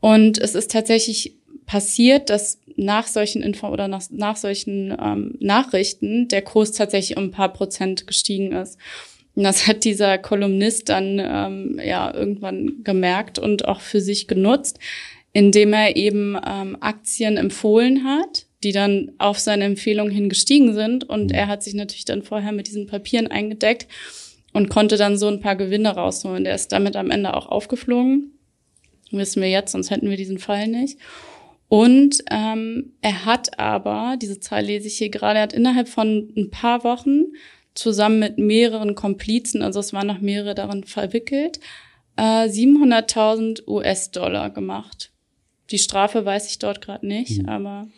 Und 0.00 0.38
es 0.38 0.54
ist 0.54 0.70
tatsächlich 0.70 1.34
passiert, 1.66 2.30
dass 2.30 2.58
nach 2.76 3.06
solchen 3.06 3.42
Info 3.42 3.68
oder 3.68 3.88
nach, 3.88 4.02
nach 4.10 4.36
solchen 4.36 4.96
ähm, 5.00 5.36
Nachrichten 5.40 6.28
der 6.28 6.42
Kurs 6.42 6.72
tatsächlich 6.72 7.16
um 7.16 7.24
ein 7.24 7.30
paar 7.30 7.52
Prozent 7.52 8.06
gestiegen 8.06 8.52
ist. 8.52 8.78
Und 9.36 9.44
das 9.44 9.66
hat 9.66 9.84
dieser 9.84 10.16
Kolumnist 10.18 10.88
dann 10.88 11.20
ähm, 11.22 11.80
ja 11.84 12.12
irgendwann 12.12 12.82
gemerkt 12.82 13.38
und 13.38 13.68
auch 13.68 13.80
für 13.80 14.00
sich 14.00 14.26
genutzt, 14.26 14.78
indem 15.32 15.74
er 15.74 15.94
eben 15.96 16.38
ähm, 16.44 16.78
Aktien 16.80 17.36
empfohlen 17.36 18.04
hat, 18.04 18.46
die 18.64 18.72
dann 18.72 19.12
auf 19.18 19.38
seine 19.38 19.64
Empfehlung 19.64 20.08
hin 20.08 20.30
gestiegen 20.30 20.72
sind. 20.72 21.04
Und 21.04 21.32
er 21.32 21.48
hat 21.48 21.62
sich 21.62 21.74
natürlich 21.74 22.06
dann 22.06 22.22
vorher 22.22 22.52
mit 22.52 22.66
diesen 22.66 22.86
Papieren 22.86 23.26
eingedeckt 23.26 23.86
und 24.54 24.70
konnte 24.70 24.96
dann 24.96 25.18
so 25.18 25.28
ein 25.28 25.40
paar 25.40 25.54
Gewinne 25.54 25.90
rausholen. 25.90 26.44
Der 26.44 26.54
ist 26.54 26.72
damit 26.72 26.96
am 26.96 27.10
Ende 27.10 27.34
auch 27.34 27.46
aufgeflogen. 27.46 28.32
Wissen 29.10 29.42
wir 29.42 29.50
jetzt, 29.50 29.72
sonst 29.72 29.90
hätten 29.90 30.08
wir 30.08 30.16
diesen 30.16 30.38
Fall 30.38 30.66
nicht. 30.66 30.98
Und 31.68 32.22
ähm, 32.30 32.92
er 33.02 33.26
hat 33.26 33.58
aber, 33.58 34.16
diese 34.20 34.40
Zahl 34.40 34.64
lese 34.64 34.86
ich 34.86 34.96
hier 34.96 35.10
gerade, 35.10 35.40
er 35.40 35.42
hat 35.42 35.52
innerhalb 35.52 35.88
von 35.88 36.32
ein 36.36 36.50
paar 36.50 36.84
Wochen 36.84 37.24
zusammen 37.76 38.18
mit 38.18 38.38
mehreren 38.38 38.94
Komplizen, 38.94 39.62
also 39.62 39.80
es 39.80 39.92
waren 39.92 40.06
noch 40.06 40.20
mehrere 40.20 40.54
darin 40.54 40.84
verwickelt, 40.84 41.60
äh, 42.16 42.48
700.000 42.48 43.66
US-Dollar 43.68 44.50
gemacht. 44.50 45.12
Die 45.70 45.78
Strafe 45.78 46.24
weiß 46.24 46.48
ich 46.48 46.58
dort 46.58 46.80
gerade 46.80 47.06
nicht, 47.06 47.42
mhm. 47.42 47.48
aber 47.48 47.88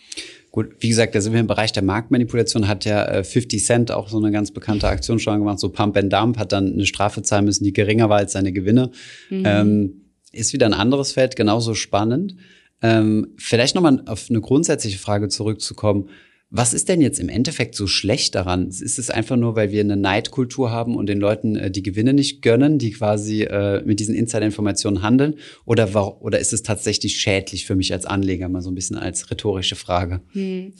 Gut, 0.51 0.77
wie 0.81 0.89
gesagt, 0.89 1.15
da 1.15 1.21
sind 1.21 1.35
wir 1.35 1.41
im 1.41 1.47
Bereich 1.47 1.73
der 1.73 1.83
Marktmanipulation, 1.83 2.69
hat 2.69 2.85
ja 2.87 3.05
äh, 3.05 3.23
50 3.23 3.65
Cent 3.65 3.93
auch 3.93 4.09
so 4.09 4.17
eine 4.17 4.31
ganz 4.31 4.51
bekannte 4.51 4.89
Aktion 4.89 5.19
schon 5.19 5.39
gemacht, 5.39 5.61
so 5.61 5.69
Pump 5.69 5.97
and 5.97 6.13
Dump, 6.13 6.39
hat 6.39 6.53
dann 6.53 6.73
eine 6.73 6.87
Strafe 6.87 7.23
zahlen 7.23 7.45
müssen, 7.45 7.65
die 7.65 7.73
geringer 7.73 8.09
war 8.09 8.19
als 8.19 8.33
seine 8.33 8.53
Gewinne. 8.53 8.91
Mhm. 9.29 9.43
Ähm, 9.45 10.03
ist 10.33 10.53
wieder 10.53 10.67
ein 10.67 10.75
anderes 10.75 11.13
Feld, 11.13 11.37
genauso 11.37 11.75
spannend. 11.75 12.37
Ähm, 12.81 13.35
vielleicht 13.37 13.75
nochmal 13.75 14.03
auf 14.07 14.27
eine 14.31 14.41
grundsätzliche 14.41 14.99
Frage 14.99 15.29
zurückzukommen. 15.29 16.09
Was 16.51 16.73
ist 16.73 16.89
denn 16.89 17.03
jetzt 17.03 17.21
im 17.21 17.29
Endeffekt 17.29 17.75
so 17.75 17.87
schlecht 17.87 18.35
daran? 18.35 18.69
Ist 18.69 18.99
es 18.99 19.11
einfach 19.11 19.37
nur, 19.37 19.55
weil 19.55 19.71
wir 19.71 19.83
eine 19.83 19.99
Neidkultur 19.99 20.71
haben 20.71 20.97
und 20.97 21.07
den 21.07 21.21
Leuten 21.21 21.57
äh, 21.57 21.71
die 21.71 21.83
Gewinne 21.83 22.15
nicht 22.15 22.41
gönnen, 22.41 22.79
die 22.79 22.93
quasi 22.93 23.43
äh, 23.43 23.83
mit 23.85 24.01
diesen 24.01 24.15
Insider-Informationen 24.15 25.03
handeln? 25.03 25.35
Oder, 25.67 25.93
war, 25.93 26.23
oder 26.23 26.39
ist 26.39 26.55
es 26.55 26.63
tatsächlich 26.63 27.19
schädlich 27.19 27.67
für 27.67 27.77
mich 27.77 27.93
als 27.93 28.07
Anleger? 28.07 28.49
Mal 28.49 28.63
so 28.63 28.71
ein 28.71 28.75
bisschen 28.75 28.97
als 28.97 29.31
rhetorische 29.31 29.77
Frage. 29.77 30.23
Hm. 30.33 30.73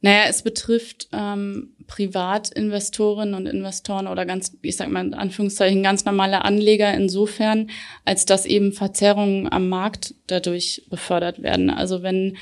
Naja, 0.00 0.24
es 0.28 0.42
betrifft 0.42 1.08
ähm, 1.12 1.76
Privatinvestorinnen 1.86 3.34
und 3.34 3.46
Investoren 3.46 4.08
oder 4.08 4.26
ganz, 4.26 4.56
ich 4.60 4.76
sag 4.76 4.90
mal 4.90 5.06
in 5.06 5.14
Anführungszeichen, 5.14 5.84
ganz 5.84 6.04
normale 6.04 6.44
Anleger 6.44 6.92
insofern, 6.92 7.70
als 8.04 8.24
dass 8.24 8.44
eben 8.44 8.72
Verzerrungen 8.72 9.50
am 9.52 9.68
Markt 9.68 10.16
dadurch 10.26 10.82
befördert 10.90 11.44
werden. 11.44 11.70
Also 11.70 12.02
wenn, 12.02 12.36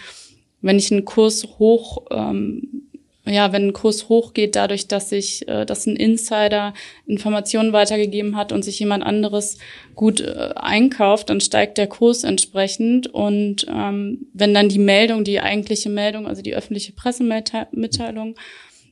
wenn 0.63 0.79
ich 0.79 0.91
einen 0.91 1.05
Kurs 1.05 1.47
hoch 1.59 2.07
ähm, 2.11 2.91
ja, 3.27 3.53
wenn 3.53 3.69
ein 3.69 3.73
Kurs 3.73 4.09
hochgeht, 4.09 4.57
dadurch, 4.57 4.89
dass 4.89 5.11
sich, 5.11 5.47
äh, 5.47 5.67
dass 5.67 5.87
ein 5.87 5.97
Insider 5.97 6.73
Informationen 7.07 7.73
weitergegeben 7.73 8.37
hat 8.37 8.51
und 8.51 8.65
sich 8.65 8.79
jemand 8.79 9.05
anderes 9.05 9.59
gut 9.95 10.21
äh, 10.21 10.53
einkauft, 10.57 11.31
dann 11.31 11.41
steigt 11.41 11.79
der 11.79 11.87
Kurs 11.87 12.25
entsprechend. 12.25 13.09
Und 13.09 13.67
ähm, 13.69 14.27
wenn 14.33 14.55
dann 14.55 14.69
die 14.69 14.79
Meldung, 14.79 15.25
die 15.25 15.41
eigentliche 15.41 15.91
Meldung, 15.91 16.27
also 16.27 16.43
die 16.43 16.55
öffentliche 16.55 16.93
Pressemitteilung 16.93 18.37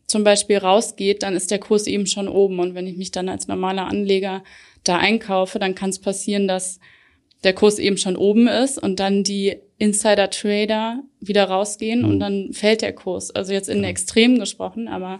zum 0.06 0.25
Beispiel 0.25 0.58
rausgeht, 0.58 1.22
dann 1.22 1.34
ist 1.34 1.50
der 1.50 1.58
Kurs 1.58 1.87
eben 1.87 2.06
schon 2.06 2.28
oben. 2.28 2.60
Und 2.60 2.75
wenn 2.75 2.87
ich 2.87 2.96
mich 2.96 3.10
dann 3.10 3.28
als 3.28 3.48
normaler 3.48 3.87
Anleger 3.87 4.44
da 4.84 4.98
einkaufe, 4.98 5.58
dann 5.58 5.75
kann 5.75 5.90
es 5.90 5.98
passieren, 5.98 6.46
dass 6.48 6.80
der 7.44 7.54
Kurs 7.54 7.78
eben 7.78 7.96
schon 7.96 8.16
oben 8.16 8.46
ist 8.46 8.82
und 8.82 9.00
dann 9.00 9.22
die 9.22 9.56
Insider-Trader 9.78 11.02
wieder 11.20 11.44
rausgehen 11.44 12.02
mhm. 12.02 12.08
und 12.08 12.20
dann 12.20 12.52
fällt 12.52 12.82
der 12.82 12.92
Kurs. 12.92 13.31
Also 13.31 13.52
jetzt 13.52 13.68
in 13.68 13.76
genau. 13.76 13.88
Extremen 13.88 14.38
gesprochen, 14.38 14.88
aber 14.88 15.18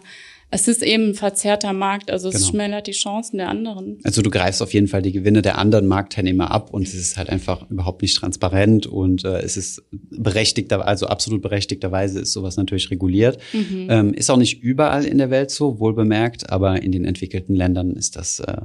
es 0.51 0.67
ist 0.67 0.81
eben 0.81 1.09
ein 1.09 1.13
verzerrter 1.13 1.73
Markt, 1.73 2.09
also 2.09 2.27
es 2.29 2.35
genau. 2.35 2.47
schmälert 2.47 2.87
die 2.87 2.93
Chancen 2.93 3.37
der 3.37 3.49
anderen. 3.49 3.99
Also 4.03 4.23
du 4.23 4.31
greifst 4.31 4.63
auf 4.63 4.73
jeden 4.73 4.87
Fall 4.87 5.03
die 5.03 5.11
Gewinne 5.11 5.43
der 5.43 5.59
anderen 5.59 5.85
Marktteilnehmer 5.85 6.49
ab 6.49 6.73
und 6.73 6.87
es 6.87 6.95
ist 6.95 7.17
halt 7.17 7.29
einfach 7.29 7.69
überhaupt 7.69 8.01
nicht 8.01 8.17
transparent 8.17 8.87
und 8.87 9.23
äh, 9.25 9.41
es 9.41 9.57
ist 9.57 9.83
berechtigter, 9.91 10.87
also 10.87 11.05
absolut 11.05 11.43
berechtigterweise 11.43 12.21
ist 12.21 12.33
sowas 12.33 12.57
natürlich 12.57 12.89
reguliert. 12.89 13.37
Mhm. 13.53 13.87
Ähm, 13.89 14.13
ist 14.15 14.31
auch 14.31 14.37
nicht 14.37 14.63
überall 14.63 15.05
in 15.05 15.19
der 15.19 15.29
Welt 15.29 15.51
so, 15.51 15.79
wohl 15.79 15.93
bemerkt, 15.93 16.49
aber 16.49 16.81
in 16.81 16.91
den 16.91 17.05
entwickelten 17.05 17.55
Ländern 17.55 17.95
ist 17.95 18.15
das 18.15 18.39
äh, 18.39 18.61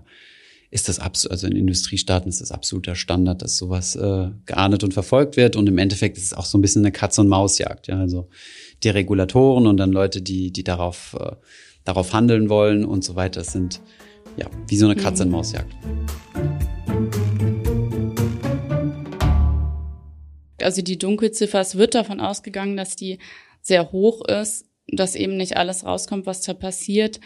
ist 0.74 0.88
das 0.88 0.98
absolut, 0.98 1.30
also 1.30 1.46
in 1.46 1.54
Industriestaaten 1.54 2.28
ist 2.28 2.40
das 2.40 2.50
absoluter 2.50 2.96
Standard, 2.96 3.42
dass 3.42 3.56
sowas 3.56 3.94
äh, 3.94 4.30
geahndet 4.44 4.82
und 4.82 4.92
verfolgt 4.92 5.36
wird. 5.36 5.54
Und 5.54 5.68
im 5.68 5.78
Endeffekt 5.78 6.16
ist 6.16 6.24
es 6.24 6.34
auch 6.34 6.44
so 6.44 6.58
ein 6.58 6.62
bisschen 6.62 6.82
eine 6.82 6.90
Katz- 6.90 7.16
und 7.18 7.28
Mausjagd. 7.28 7.86
Ja, 7.86 8.00
also 8.00 8.28
die 8.82 8.88
Regulatoren 8.88 9.68
und 9.68 9.76
dann 9.76 9.92
Leute, 9.92 10.20
die, 10.20 10.50
die 10.50 10.64
darauf, 10.64 11.16
äh, 11.20 11.36
darauf 11.84 12.12
handeln 12.12 12.48
wollen 12.48 12.84
und 12.84 13.04
so 13.04 13.14
weiter, 13.14 13.38
das 13.38 13.52
sind 13.52 13.80
ja 14.36 14.50
wie 14.66 14.76
so 14.76 14.86
eine 14.86 14.96
Katz- 14.96 15.20
und 15.20 15.30
Mausjagd. 15.30 15.72
Also 20.60 20.82
die 20.82 20.98
Dunkelziffer, 20.98 21.60
es 21.60 21.76
wird 21.76 21.94
davon 21.94 22.18
ausgegangen, 22.18 22.76
dass 22.76 22.96
die 22.96 23.18
sehr 23.62 23.92
hoch 23.92 24.26
ist, 24.26 24.64
dass 24.88 25.14
eben 25.14 25.36
nicht 25.36 25.56
alles 25.56 25.84
rauskommt, 25.84 26.26
was 26.26 26.40
da 26.40 26.52
passiert 26.52 27.20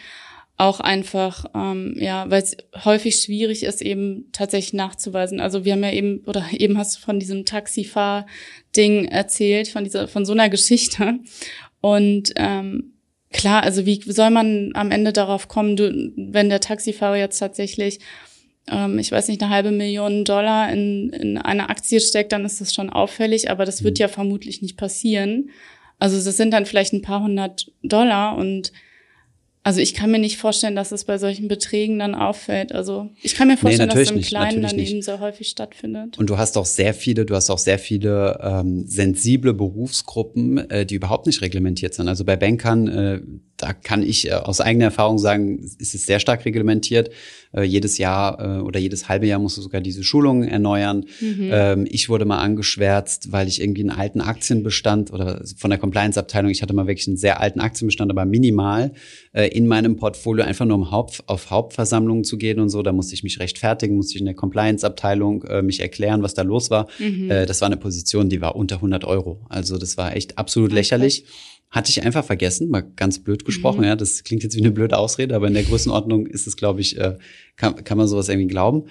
auch 0.59 0.81
einfach, 0.81 1.47
ähm, 1.55 1.95
ja, 1.97 2.29
weil 2.31 2.43
es 2.43 2.57
häufig 2.85 3.17
schwierig 3.17 3.63
ist, 3.63 3.81
eben 3.81 4.27
tatsächlich 4.33 4.75
nachzuweisen. 4.75 5.39
Also 5.41 5.65
wir 5.65 5.73
haben 5.73 5.85
ja 5.85 5.93
eben, 5.93 6.19
oder 6.27 6.45
eben 6.53 6.77
hast 6.77 6.97
du 6.97 7.01
von 7.01 7.21
diesem 7.21 7.45
Taxifahr-Ding 7.45 9.07
erzählt, 9.07 9.69
von 9.69 9.85
dieser, 9.85 10.09
von 10.09 10.27
so 10.27 10.33
einer 10.33 10.49
Geschichte. 10.49 11.21
Und 11.81 12.33
ähm, 12.37 12.95
klar, 13.33 13.63
also 13.63 13.87
wie 13.87 14.03
soll 14.03 14.31
man 14.31 14.73
am 14.75 14.91
Ende 14.91 15.13
darauf 15.13 15.47
kommen, 15.47 15.77
du, 15.77 16.13
wenn 16.17 16.49
der 16.49 16.61
Taxifahrer 16.61 17.17
jetzt 17.17 17.39
tatsächlich 17.39 18.01
ähm, 18.71 18.99
ich 18.99 19.13
weiß 19.13 19.29
nicht, 19.29 19.43
eine 19.43 19.53
halbe 19.53 19.71
Million 19.71 20.25
Dollar 20.25 20.71
in, 20.73 21.11
in 21.11 21.39
eine 21.39 21.71
Aktie 21.71 22.01
steckt, 22.01 22.33
dann 22.33 22.45
ist 22.45 22.61
das 22.61 22.75
schon 22.75 22.91
auffällig, 22.91 23.51
aber 23.51 23.65
das 23.65 23.83
wird 23.83 23.99
mhm. 23.99 24.03
ja 24.03 24.09
vermutlich 24.09 24.61
nicht 24.61 24.77
passieren. 24.77 25.51
Also 25.99 26.23
das 26.23 26.37
sind 26.37 26.53
dann 26.53 26.67
vielleicht 26.67 26.93
ein 26.93 27.03
paar 27.03 27.23
hundert 27.23 27.73
Dollar 27.83 28.37
und 28.37 28.73
also 29.69 29.83
ich 29.83 29.93
kann 29.93 30.11
mir 30.11 30.19
nicht 30.19 30.39
vorstellen, 30.39 30.75
dass 30.75 30.93
es 30.93 31.05
bei 31.05 31.19
solchen 31.19 31.47
Beträgen 31.47 31.99
dann 31.99 32.15
auffällt. 32.15 32.73
Also 32.73 33.11
ich 33.21 33.35
kann 33.35 33.49
mir 33.49 33.59
vorstellen, 33.59 33.91
nee, 33.91 33.95
dass 33.97 34.09
es 34.09 34.17
im 34.17 34.23
Kleinen 34.23 34.63
dann 34.63 34.79
eben 34.79 35.03
so 35.03 35.21
häufig 35.21 35.49
stattfindet. 35.49 36.17
Und 36.17 36.31
du 36.31 36.39
hast 36.39 36.57
auch 36.57 36.65
sehr 36.65 36.95
viele, 36.95 37.27
du 37.27 37.35
hast 37.35 37.51
auch 37.51 37.59
sehr 37.59 37.79
viele 37.79 38.41
ähm, 38.43 38.87
sensible 38.87 39.53
Berufsgruppen, 39.53 40.71
äh, 40.71 40.87
die 40.87 40.95
überhaupt 40.95 41.27
nicht 41.27 41.43
reglementiert 41.43 41.93
sind. 41.93 42.09
Also 42.09 42.25
bei 42.25 42.37
Bankern, 42.37 42.89
äh, 42.89 43.21
da 43.59 43.73
kann 43.73 44.03
ich 44.03 44.29
äh, 44.29 44.33
aus 44.33 44.61
eigener 44.61 44.87
Erfahrung 44.87 45.19
sagen, 45.19 45.59
ist 45.79 45.95
es 45.95 46.07
sehr 46.07 46.21
stark 46.21 46.45
reglementiert. 46.45 47.11
Äh, 47.53 47.63
jedes 47.63 47.99
Jahr 47.99 48.59
äh, 48.59 48.61
oder 48.61 48.79
jedes 48.79 49.09
halbe 49.09 49.27
Jahr 49.27 49.39
musst 49.39 49.57
du 49.57 49.63
sogar 49.63 49.81
diese 49.81 50.05
Schulungen 50.05 50.49
erneuern. 50.49 51.05
Mhm. 51.21 51.51
Ähm, 51.51 51.87
ich 51.91 52.09
wurde 52.09 52.25
mal 52.25 52.39
angeschwärzt, 52.39 53.33
weil 53.33 53.49
ich 53.49 53.61
irgendwie 53.61 53.83
einen 53.83 53.91
alten 53.91 54.21
Aktienbestand 54.21 55.13
oder 55.13 55.43
von 55.57 55.71
der 55.71 55.79
Compliance-Abteilung, 55.79 56.51
ich 56.51 56.63
hatte 56.63 56.75
mal 56.75 56.87
wirklich 56.87 57.09
einen 57.09 57.17
sehr 57.17 57.41
alten 57.41 57.61
Aktienbestand, 57.61 58.11
aber 58.11 58.25
minimal 58.25 58.93
äh, 59.33 59.49
in 59.49 59.67
meinem 59.67 59.97
Portfolio 59.97 60.45
einfach 60.45 60.67
nur 60.67 60.77
um 60.77 60.91
Haupt, 60.91 61.23
auf 61.27 61.51
Hauptversammlungen 61.51 62.25
zu 62.25 62.39
gehen 62.39 62.61
und 62.61 62.69
so. 62.69 62.83
Da 62.83 62.93
musste 62.93 63.15
ich 63.15 63.23
mich 63.23 63.41
rechtfertigen, 63.41 63.97
musste 63.97 64.15
ich 64.15 64.21
in 64.21 64.27
der 64.27 64.35
Compliance-Abteilung 64.35 65.43
äh, 65.45 65.63
mich 65.63 65.81
erklären, 65.81 66.23
was 66.23 66.35
da 66.35 66.43
los 66.43 66.71
war. 66.71 66.87
Mhm. 66.99 67.31
Äh, 67.31 67.47
das 67.47 67.61
war 67.61 67.67
eine 67.67 67.77
Position, 67.77 68.29
die 68.29 68.41
war 68.41 68.57
unter 68.57 68.77
100 68.77 69.05
Euro. 69.05 69.41
Also 69.49 69.79
das 69.79 69.97
war 69.97 70.15
echt 70.15 70.39
absolut 70.39 70.73
lächerlich. 70.73 71.25
Hatte 71.71 71.91
ich 71.91 72.03
einfach 72.03 72.25
vergessen, 72.25 72.71
mal 72.71 72.81
ganz 72.81 73.19
blöd 73.19 73.45
gesprochen, 73.49 73.81
mhm. 73.81 73.87
ja. 73.87 73.97
Das 73.97 74.23
klingt 74.23 74.43
jetzt 74.43 74.55
wie 74.57 74.61
eine 74.61 74.71
blöde 74.71 74.97
Ausrede, 74.97 75.35
aber 75.35 75.49
in 75.49 75.55
der 75.55 75.65
Größenordnung 75.65 76.27
ist 76.27 76.47
es, 76.47 76.57
glaube 76.57 76.81
ich, 76.81 76.97
äh, 76.99 77.17
kann, 77.57 77.83
kann 77.83 77.99
man 77.99 78.07
sowas 78.07 78.29
irgendwie 78.29 78.49
glauben. 78.49 78.85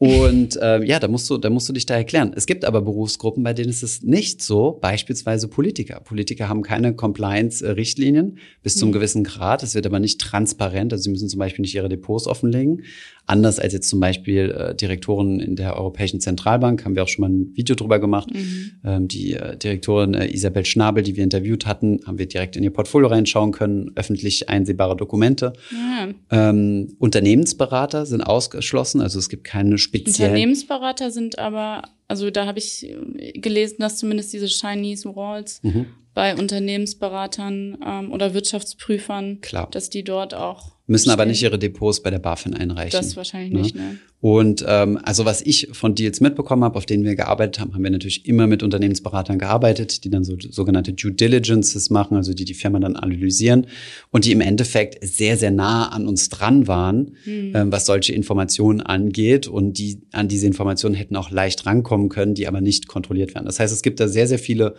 Und 0.00 0.56
äh, 0.56 0.82
ja, 0.82 0.98
da 0.98 1.08
musst 1.08 1.28
du, 1.28 1.36
da 1.36 1.50
musst 1.50 1.68
du 1.68 1.74
dich 1.74 1.84
da 1.84 1.94
erklären. 1.94 2.32
Es 2.34 2.46
gibt 2.46 2.64
aber 2.64 2.80
Berufsgruppen, 2.80 3.42
bei 3.42 3.52
denen 3.52 3.68
ist 3.68 3.82
es 3.82 4.00
nicht 4.00 4.40
so, 4.40 4.78
beispielsweise 4.80 5.46
Politiker. 5.46 6.00
Politiker 6.00 6.48
haben 6.48 6.62
keine 6.62 6.94
Compliance-Richtlinien 6.94 8.38
bis 8.62 8.76
zum 8.76 8.88
mhm. 8.88 8.92
gewissen 8.94 9.24
Grad. 9.24 9.62
Es 9.62 9.74
wird 9.74 9.84
aber 9.84 10.00
nicht 10.00 10.18
transparent. 10.18 10.94
Also 10.94 11.02
sie 11.02 11.10
müssen 11.10 11.28
zum 11.28 11.38
Beispiel 11.38 11.60
nicht 11.60 11.74
ihre 11.74 11.90
Depots 11.90 12.26
offenlegen. 12.26 12.84
Anders 13.26 13.58
als 13.60 13.72
jetzt 13.72 13.88
zum 13.88 14.00
Beispiel 14.00 14.50
äh, 14.50 14.74
Direktoren 14.74 15.40
in 15.40 15.56
der 15.56 15.76
Europäischen 15.76 16.20
Zentralbank, 16.20 16.84
haben 16.84 16.96
wir 16.96 17.02
auch 17.02 17.08
schon 17.08 17.22
mal 17.22 17.30
ein 17.30 17.52
Video 17.54 17.76
drüber 17.76 17.98
gemacht. 17.98 18.28
Mhm. 18.32 18.72
Ähm, 18.84 19.08
die 19.08 19.34
äh, 19.34 19.56
Direktorin 19.56 20.14
äh, 20.14 20.32
Isabel 20.32 20.64
Schnabel, 20.64 21.02
die 21.02 21.16
wir 21.16 21.24
interviewt 21.24 21.66
hatten, 21.66 22.00
haben 22.06 22.18
wir 22.18 22.26
direkt 22.26 22.56
in 22.56 22.64
ihr 22.64 22.70
Portfolio 22.70 23.08
reinschauen 23.08 23.52
können, 23.52 23.92
öffentlich 23.94 24.48
einsehbare 24.48 24.96
Dokumente. 24.96 25.52
Ja. 25.70 26.08
Ähm, 26.30 26.94
Unternehmensberater 26.98 28.06
sind 28.06 28.22
ausgeschlossen, 28.22 29.00
also 29.00 29.18
es 29.18 29.28
gibt 29.28 29.44
keine 29.44 29.78
speziellen. 29.78 30.32
Unternehmensberater 30.32 31.10
sind 31.10 31.38
aber 31.38 31.82
Also 32.08 32.30
da 32.30 32.46
habe 32.46 32.58
ich 32.58 32.90
äh, 32.90 33.32
gelesen, 33.32 33.76
dass 33.78 33.98
zumindest 33.98 34.32
diese 34.32 34.48
Chinese 34.48 35.14
Walls 35.14 35.62
mhm. 35.62 35.86
Bei 36.14 36.36
Unternehmensberatern 36.36 37.78
ähm, 37.86 38.12
oder 38.12 38.34
Wirtschaftsprüfern, 38.34 39.40
Klar. 39.40 39.68
dass 39.70 39.90
die 39.90 40.02
dort 40.02 40.34
auch 40.34 40.72
müssen 40.86 41.04
stehen. 41.04 41.12
aber 41.12 41.26
nicht 41.26 41.42
ihre 41.42 41.58
Depots 41.58 42.02
bei 42.02 42.10
der 42.10 42.18
BaFin 42.18 42.54
einreichen. 42.54 42.98
Das 42.98 43.16
wahrscheinlich 43.16 43.52
ne? 43.52 43.60
nicht, 43.60 43.74
ne? 43.76 43.98
Und 44.22 44.62
ähm, 44.68 44.98
also 45.02 45.24
was 45.24 45.40
ich 45.40 45.68
von 45.72 45.94
Deals 45.94 46.20
mitbekommen 46.20 46.62
habe, 46.62 46.76
auf 46.76 46.84
denen 46.84 47.04
wir 47.04 47.14
gearbeitet 47.14 47.58
haben, 47.58 47.72
haben 47.72 47.82
wir 47.82 47.90
natürlich 47.90 48.26
immer 48.26 48.46
mit 48.46 48.62
Unternehmensberatern 48.62 49.38
gearbeitet, 49.38 50.04
die 50.04 50.10
dann 50.10 50.24
so 50.24 50.36
sogenannte 50.38 50.92
Due 50.92 51.12
Diligences 51.12 51.88
machen, 51.88 52.16
also 52.16 52.34
die 52.34 52.44
die 52.44 52.52
Firma 52.52 52.80
dann 52.80 52.96
analysieren 52.96 53.66
und 54.10 54.26
die 54.26 54.32
im 54.32 54.42
Endeffekt 54.42 55.02
sehr, 55.02 55.38
sehr 55.38 55.50
nah 55.50 55.88
an 55.88 56.06
uns 56.06 56.28
dran 56.28 56.66
waren, 56.66 57.16
mhm. 57.24 57.52
ähm, 57.54 57.72
was 57.72 57.86
solche 57.86 58.12
Informationen 58.12 58.82
angeht 58.82 59.46
und 59.46 59.78
die 59.78 60.02
an 60.12 60.28
diese 60.28 60.46
Informationen 60.46 60.96
hätten 60.96 61.16
auch 61.16 61.30
leicht 61.30 61.64
rankommen 61.64 62.10
können, 62.10 62.34
die 62.34 62.46
aber 62.46 62.60
nicht 62.60 62.88
kontrolliert 62.88 63.34
werden. 63.34 63.46
Das 63.46 63.58
heißt, 63.58 63.72
es 63.72 63.82
gibt 63.82 64.00
da 64.00 64.08
sehr, 64.08 64.28
sehr 64.28 64.38
viele 64.38 64.74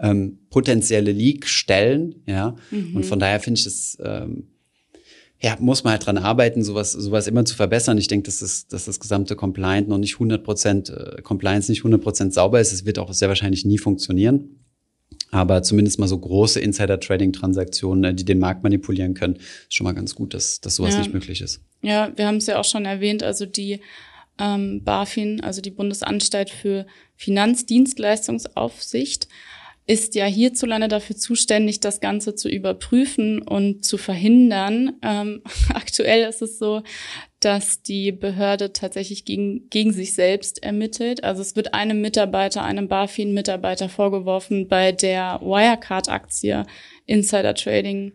ähm, 0.00 0.38
potenzielle 0.50 1.12
Leak-Stellen, 1.12 2.16
ja, 2.26 2.56
mhm. 2.70 2.96
und 2.96 3.06
von 3.06 3.18
daher 3.18 3.40
finde 3.40 3.58
ich 3.58 3.64
das 3.64 3.96
ähm, 4.04 4.48
ja, 5.40 5.56
muss 5.60 5.84
man 5.84 5.92
halt 5.92 6.04
dran 6.04 6.18
arbeiten, 6.18 6.64
sowas, 6.64 6.90
sowas 6.92 7.28
immer 7.28 7.44
zu 7.44 7.54
verbessern. 7.54 7.96
Ich 7.96 8.08
denke, 8.08 8.26
dass 8.26 8.40
das, 8.40 8.66
dass 8.66 8.86
das 8.86 8.98
gesamte 8.98 9.36
Compliance 9.36 9.88
noch 9.88 9.98
nicht 9.98 10.14
100 10.14 10.42
Prozent, 10.42 10.90
äh, 10.90 11.22
Compliance 11.22 11.70
nicht 11.70 11.78
100 11.80 12.02
Prozent 12.02 12.34
sauber 12.34 12.60
ist. 12.60 12.72
Es 12.72 12.84
wird 12.84 12.98
auch 12.98 13.12
sehr 13.12 13.28
wahrscheinlich 13.28 13.64
nie 13.64 13.78
funktionieren. 13.78 14.64
Aber 15.30 15.62
zumindest 15.62 16.00
mal 16.00 16.08
so 16.08 16.18
große 16.18 16.58
Insider-Trading-Transaktionen, 16.58 18.04
äh, 18.04 18.14
die 18.14 18.24
den 18.24 18.40
Markt 18.40 18.64
manipulieren 18.64 19.14
können, 19.14 19.36
ist 19.36 19.74
schon 19.74 19.84
mal 19.84 19.92
ganz 19.92 20.16
gut, 20.16 20.34
dass, 20.34 20.60
dass 20.60 20.74
sowas 20.76 20.94
ja. 20.94 21.00
nicht 21.00 21.12
möglich 21.12 21.40
ist. 21.40 21.60
Ja, 21.82 22.10
wir 22.16 22.26
haben 22.26 22.38
es 22.38 22.46
ja 22.46 22.58
auch 22.58 22.64
schon 22.64 22.84
erwähnt, 22.84 23.22
also 23.22 23.46
die 23.46 23.80
ähm, 24.40 24.82
BaFin, 24.82 25.40
also 25.40 25.60
die 25.60 25.70
Bundesanstalt 25.70 26.50
für 26.50 26.84
Finanzdienstleistungsaufsicht, 27.14 29.28
ist 29.88 30.14
ja 30.14 30.26
hierzulande 30.26 30.86
dafür 30.86 31.16
zuständig, 31.16 31.80
das 31.80 32.00
Ganze 32.00 32.34
zu 32.34 32.48
überprüfen 32.50 33.40
und 33.40 33.86
zu 33.86 33.96
verhindern. 33.96 34.92
Ähm, 35.02 35.40
aktuell 35.74 36.28
ist 36.28 36.42
es 36.42 36.58
so, 36.58 36.82
dass 37.40 37.82
die 37.82 38.12
Behörde 38.12 38.74
tatsächlich 38.74 39.24
gegen, 39.24 39.70
gegen 39.70 39.94
sich 39.94 40.14
selbst 40.14 40.62
ermittelt. 40.62 41.24
Also 41.24 41.40
es 41.40 41.56
wird 41.56 41.72
einem 41.72 42.02
Mitarbeiter, 42.02 42.62
einem 42.64 42.86
BaFin-Mitarbeiter 42.86 43.88
vorgeworfen, 43.88 44.68
bei 44.68 44.92
der 44.92 45.40
Wirecard-Aktie 45.40 46.66
Insider 47.06 47.54
Trading 47.54 48.12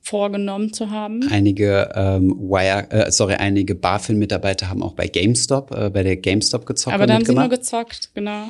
vorgenommen 0.00 0.72
zu 0.72 0.90
haben. 0.90 1.28
Einige 1.30 1.92
ähm, 1.94 2.36
Wire, 2.36 2.90
äh, 2.90 3.12
sorry, 3.12 3.34
einige 3.34 3.76
BaFin-Mitarbeiter 3.76 4.68
haben 4.68 4.82
auch 4.82 4.94
bei 4.94 5.06
GameStop, 5.06 5.70
äh, 5.70 5.90
bei 5.90 6.02
der 6.02 6.16
GameStop 6.16 6.66
gezockt. 6.66 6.92
Aber 6.92 7.06
da 7.06 7.14
haben 7.14 7.24
sie 7.24 7.32
nur 7.32 7.48
gezockt, 7.48 8.10
genau 8.12 8.48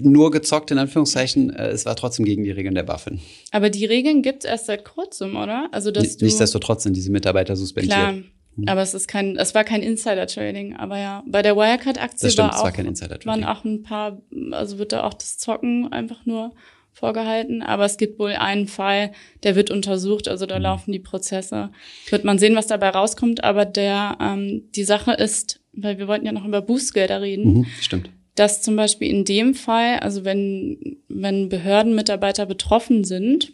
nur 0.00 0.30
gezockt, 0.30 0.70
in 0.70 0.78
Anführungszeichen. 0.78 1.50
Äh, 1.50 1.68
es 1.68 1.86
war 1.86 1.96
trotzdem 1.96 2.24
gegen 2.24 2.44
die 2.44 2.50
Regeln 2.50 2.74
der 2.74 2.88
Waffen. 2.88 3.20
Aber 3.52 3.70
die 3.70 3.84
Regeln 3.84 4.22
gibt 4.22 4.44
es 4.44 4.50
erst 4.50 4.66
seit 4.66 4.84
kurzem, 4.84 5.36
oder? 5.36 5.68
Also, 5.72 5.90
dass 5.90 6.16
du 6.16 6.24
Nichtsdestotrotz 6.24 6.82
sind 6.82 6.96
diese 6.96 7.10
Mitarbeiter 7.10 7.56
suspendiert. 7.56 7.94
Klar. 7.94 8.12
Hm. 8.12 8.68
Aber 8.68 8.82
es 8.82 8.94
ist 8.94 9.08
kein, 9.08 9.36
es 9.36 9.54
war 9.54 9.64
kein 9.64 9.82
Insider-Trading, 9.82 10.76
aber 10.76 10.98
ja, 10.98 11.22
bei 11.26 11.42
der 11.42 11.56
Wirecard-Aktie 11.56 12.36
war 12.36 12.58
auch, 12.58 12.64
war 12.64 12.72
kein 12.72 12.86
waren 13.24 13.44
auch 13.44 13.64
ein 13.64 13.82
paar, 13.82 14.20
also 14.50 14.78
wird 14.78 14.92
da 14.92 15.04
auch 15.04 15.14
das 15.14 15.38
Zocken 15.38 15.92
einfach 15.92 16.26
nur 16.26 16.52
vorgehalten, 16.92 17.62
aber 17.62 17.84
es 17.84 17.96
gibt 17.96 18.18
wohl 18.18 18.32
einen 18.32 18.66
Fall, 18.66 19.12
der 19.44 19.54
wird 19.54 19.70
untersucht, 19.70 20.26
also 20.26 20.46
da 20.46 20.56
mhm. 20.56 20.64
laufen 20.64 20.92
die 20.92 20.98
Prozesse. 20.98 21.70
Wird 22.10 22.24
man 22.24 22.38
sehen, 22.38 22.56
was 22.56 22.66
dabei 22.66 22.90
rauskommt, 22.90 23.44
aber 23.44 23.64
der, 23.64 24.18
ähm, 24.20 24.64
die 24.74 24.84
Sache 24.84 25.12
ist, 25.12 25.60
weil 25.72 25.98
wir 25.98 26.08
wollten 26.08 26.26
ja 26.26 26.32
noch 26.32 26.44
über 26.44 26.60
Bußgelder 26.60 27.22
reden. 27.22 27.58
Mhm, 27.58 27.66
stimmt 27.80 28.10
dass 28.40 28.62
zum 28.62 28.74
Beispiel 28.74 29.10
in 29.10 29.26
dem 29.26 29.54
Fall, 29.54 29.98
also 29.98 30.24
wenn, 30.24 30.96
wenn 31.08 31.50
Behördenmitarbeiter 31.50 32.46
betroffen 32.46 33.04
sind 33.04 33.52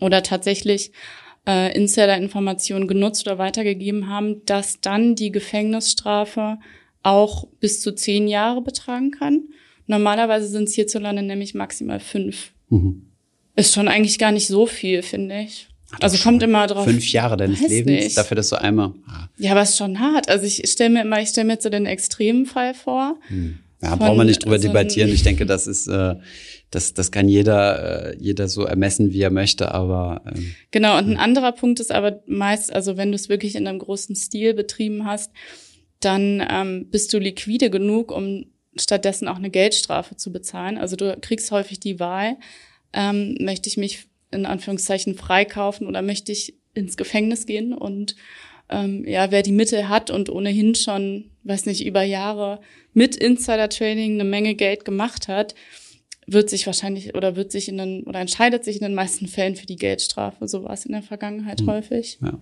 oder 0.00 0.22
tatsächlich 0.22 0.92
äh, 1.46 1.76
Insider-Informationen 1.76 2.88
genutzt 2.88 3.26
oder 3.26 3.36
weitergegeben 3.36 4.08
haben, 4.08 4.42
dass 4.46 4.80
dann 4.80 5.16
die 5.16 5.30
Gefängnisstrafe 5.30 6.58
auch 7.02 7.46
bis 7.60 7.82
zu 7.82 7.94
zehn 7.94 8.26
Jahre 8.26 8.62
betragen 8.62 9.10
kann. 9.10 9.42
Normalerweise 9.86 10.46
sind 10.46 10.70
es 10.70 10.74
hierzulande 10.74 11.22
nämlich 11.22 11.52
maximal 11.52 12.00
fünf. 12.00 12.52
Mhm. 12.70 13.02
Ist 13.54 13.74
schon 13.74 13.88
eigentlich 13.88 14.18
gar 14.18 14.32
nicht 14.32 14.46
so 14.46 14.64
viel, 14.64 15.02
finde 15.02 15.42
ich. 15.42 15.68
Ach, 15.90 15.98
also 16.00 16.16
kommt 16.16 16.42
immer 16.42 16.66
drauf. 16.66 16.84
Fünf 16.84 17.12
Jahre 17.12 17.36
deines 17.36 17.60
Lebens, 17.68 18.04
nicht. 18.04 18.16
dafür, 18.16 18.36
dass 18.36 18.48
du 18.48 18.56
einmal. 18.56 18.94
Ah. 19.06 19.28
Ja, 19.36 19.50
aber 19.50 19.60
ist 19.62 19.76
schon 19.76 20.00
hart. 20.00 20.30
Also 20.30 20.46
ich 20.46 20.62
stelle 20.70 20.88
mir 20.88 21.02
immer, 21.02 21.20
ich 21.20 21.28
stelle 21.28 21.48
mir 21.48 21.54
jetzt 21.54 21.64
so 21.64 21.68
den 21.68 21.84
extremen 21.84 22.46
Fall 22.46 22.72
vor. 22.72 23.18
Hm. 23.28 23.58
Ja, 23.82 23.96
brauchen 23.96 24.18
wir 24.18 24.24
nicht 24.24 24.44
drüber 24.44 24.56
also 24.56 24.68
debattieren. 24.68 25.10
Ich 25.10 25.22
denke, 25.22 25.46
das 25.46 25.66
ist, 25.66 25.86
äh, 25.86 26.16
das, 26.70 26.94
das 26.94 27.10
kann 27.10 27.28
jeder, 27.28 28.10
äh, 28.12 28.16
jeder 28.18 28.48
so 28.48 28.64
ermessen, 28.64 29.12
wie 29.12 29.22
er 29.22 29.30
möchte, 29.30 29.72
aber. 29.72 30.22
Ähm, 30.26 30.54
genau, 30.70 30.98
und 30.98 31.10
ein 31.10 31.16
anderer 31.16 31.52
Punkt 31.52 31.80
ist 31.80 31.92
aber 31.92 32.22
meist, 32.26 32.72
also 32.72 32.96
wenn 32.96 33.10
du 33.10 33.16
es 33.16 33.28
wirklich 33.28 33.56
in 33.56 33.66
einem 33.66 33.78
großen 33.78 34.14
Stil 34.16 34.54
betrieben 34.54 35.06
hast, 35.06 35.32
dann 36.00 36.46
ähm, 36.50 36.88
bist 36.90 37.12
du 37.12 37.18
liquide 37.18 37.70
genug, 37.70 38.12
um 38.12 38.46
stattdessen 38.76 39.28
auch 39.28 39.36
eine 39.36 39.50
Geldstrafe 39.50 40.16
zu 40.16 40.32
bezahlen. 40.32 40.78
Also 40.78 40.96
du 40.96 41.16
kriegst 41.20 41.50
häufig 41.50 41.80
die 41.80 42.00
Wahl, 42.00 42.36
ähm, 42.92 43.36
möchte 43.40 43.68
ich 43.68 43.76
mich 43.76 44.06
in 44.30 44.46
Anführungszeichen 44.46 45.16
freikaufen 45.16 45.86
oder 45.86 46.02
möchte 46.02 46.32
ich 46.32 46.54
ins 46.72 46.96
Gefängnis 46.96 47.46
gehen 47.46 47.74
und 47.74 48.14
ähm, 48.70 49.04
ja, 49.06 49.30
wer 49.30 49.42
die 49.42 49.52
Mittel 49.52 49.88
hat 49.88 50.10
und 50.10 50.30
ohnehin 50.30 50.74
schon, 50.74 51.30
weiß 51.44 51.66
nicht, 51.66 51.84
über 51.84 52.02
Jahre 52.02 52.60
mit 52.92 53.16
Insider 53.16 53.68
Trading 53.68 54.14
eine 54.14 54.24
Menge 54.24 54.54
Geld 54.54 54.84
gemacht 54.84 55.28
hat, 55.28 55.54
wird 56.26 56.48
sich 56.48 56.66
wahrscheinlich 56.66 57.14
oder 57.14 57.36
wird 57.36 57.50
sich 57.50 57.68
in 57.68 57.78
den 57.78 58.04
oder 58.04 58.20
entscheidet 58.20 58.64
sich 58.64 58.76
in 58.76 58.82
den 58.82 58.94
meisten 58.94 59.26
Fällen 59.26 59.56
für 59.56 59.66
die 59.66 59.76
Geldstrafe. 59.76 60.46
So 60.46 60.64
war 60.64 60.72
es 60.72 60.86
in 60.86 60.92
der 60.92 61.02
Vergangenheit 61.02 61.62
mhm. 61.62 61.70
häufig. 61.70 62.18
Ja. 62.22 62.38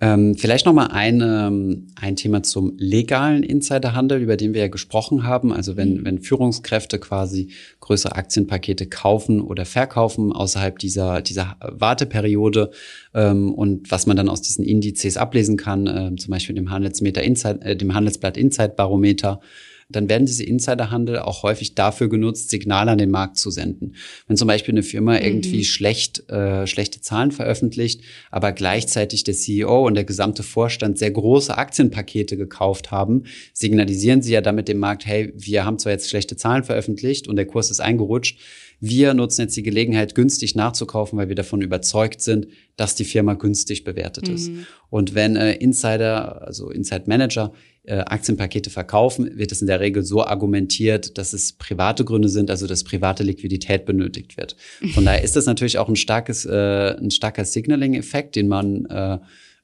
Ähm, 0.00 0.34
vielleicht 0.34 0.66
noch 0.66 0.72
mal 0.72 0.88
ein, 0.88 1.20
ähm, 1.20 1.86
ein 1.94 2.16
Thema 2.16 2.42
zum 2.42 2.74
legalen 2.78 3.44
Insiderhandel, 3.44 4.20
über 4.20 4.36
den 4.36 4.52
wir 4.52 4.62
ja 4.62 4.68
gesprochen 4.68 5.22
haben. 5.22 5.52
Also 5.52 5.76
wenn, 5.76 5.98
mhm. 5.98 6.04
wenn 6.04 6.18
Führungskräfte 6.20 6.98
quasi 6.98 7.50
größere 7.80 8.16
Aktienpakete 8.16 8.86
kaufen 8.86 9.40
oder 9.40 9.64
verkaufen 9.64 10.32
außerhalb 10.32 10.78
dieser, 10.78 11.22
dieser 11.22 11.56
Warteperiode 11.60 12.70
ähm, 13.14 13.54
und 13.54 13.90
was 13.90 14.06
man 14.06 14.16
dann 14.16 14.28
aus 14.28 14.42
diesen 14.42 14.64
Indizes 14.64 15.16
ablesen 15.16 15.56
kann, 15.56 15.86
äh, 15.86 16.16
zum 16.16 16.32
Beispiel 16.32 16.56
dem 16.56 16.70
Handelsmeter 16.70 17.22
Insight, 17.22 17.62
äh, 17.62 17.76
dem 17.76 17.94
Handelsblatt 17.94 18.36
Insight 18.36 18.74
Barometer, 18.74 19.40
dann 19.88 20.08
werden 20.08 20.26
diese 20.26 20.44
Insiderhandel 20.44 21.18
auch 21.18 21.42
häufig 21.42 21.74
dafür 21.74 22.08
genutzt, 22.08 22.50
Signale 22.50 22.90
an 22.90 22.98
den 22.98 23.10
Markt 23.10 23.38
zu 23.38 23.50
senden. 23.50 23.94
Wenn 24.26 24.36
zum 24.36 24.48
Beispiel 24.48 24.74
eine 24.74 24.82
Firma 24.82 25.18
mhm. 25.18 25.24
irgendwie 25.24 25.64
schlecht, 25.64 26.28
äh, 26.30 26.66
schlechte 26.66 27.00
Zahlen 27.00 27.30
veröffentlicht, 27.30 28.02
aber 28.30 28.52
gleichzeitig 28.52 29.24
der 29.24 29.34
CEO 29.34 29.86
und 29.86 29.94
der 29.94 30.04
gesamte 30.04 30.42
Vorstand 30.42 30.98
sehr 30.98 31.10
große 31.10 31.56
Aktienpakete 31.56 32.36
gekauft 32.36 32.90
haben, 32.90 33.24
signalisieren 33.52 34.22
sie 34.22 34.32
ja 34.32 34.40
damit 34.40 34.68
dem 34.68 34.78
Markt, 34.78 35.06
hey, 35.06 35.32
wir 35.36 35.64
haben 35.64 35.78
zwar 35.78 35.92
jetzt 35.92 36.08
schlechte 36.08 36.36
Zahlen 36.36 36.64
veröffentlicht 36.64 37.28
und 37.28 37.36
der 37.36 37.46
Kurs 37.46 37.70
ist 37.70 37.80
eingerutscht, 37.80 38.38
wir 38.86 39.14
nutzen 39.14 39.42
jetzt 39.42 39.56
die 39.56 39.62
Gelegenheit, 39.62 40.14
günstig 40.14 40.54
nachzukaufen, 40.56 41.18
weil 41.18 41.28
wir 41.28 41.34
davon 41.34 41.62
überzeugt 41.62 42.20
sind, 42.20 42.48
dass 42.76 42.94
die 42.94 43.04
Firma 43.04 43.32
günstig 43.32 43.84
bewertet 43.84 44.28
ist. 44.28 44.50
Mhm. 44.50 44.66
Und 44.90 45.14
wenn 45.14 45.36
äh, 45.36 45.54
Insider, 45.54 46.42
also 46.42 46.70
Inside 46.70 47.04
Manager, 47.06 47.52
Aktienpakete 47.92 48.70
verkaufen, 48.70 49.38
wird 49.38 49.52
es 49.52 49.60
in 49.60 49.66
der 49.66 49.80
Regel 49.80 50.02
so 50.04 50.24
argumentiert, 50.24 51.18
dass 51.18 51.32
es 51.32 51.52
private 51.52 52.04
Gründe 52.04 52.28
sind, 52.28 52.50
also 52.50 52.66
dass 52.66 52.84
private 52.84 53.22
Liquidität 53.22 53.84
benötigt 53.84 54.36
wird. 54.36 54.56
Von 54.94 55.04
daher 55.04 55.22
ist 55.22 55.36
das 55.36 55.46
natürlich 55.46 55.78
auch 55.78 55.88
ein 55.88 55.96
starkes, 55.96 56.46
äh, 56.46 56.96
ein 56.98 57.10
starker 57.10 57.44
Signaling-Effekt, 57.44 58.36
den 58.36 58.48
man 58.48 58.86
äh, 58.86 59.18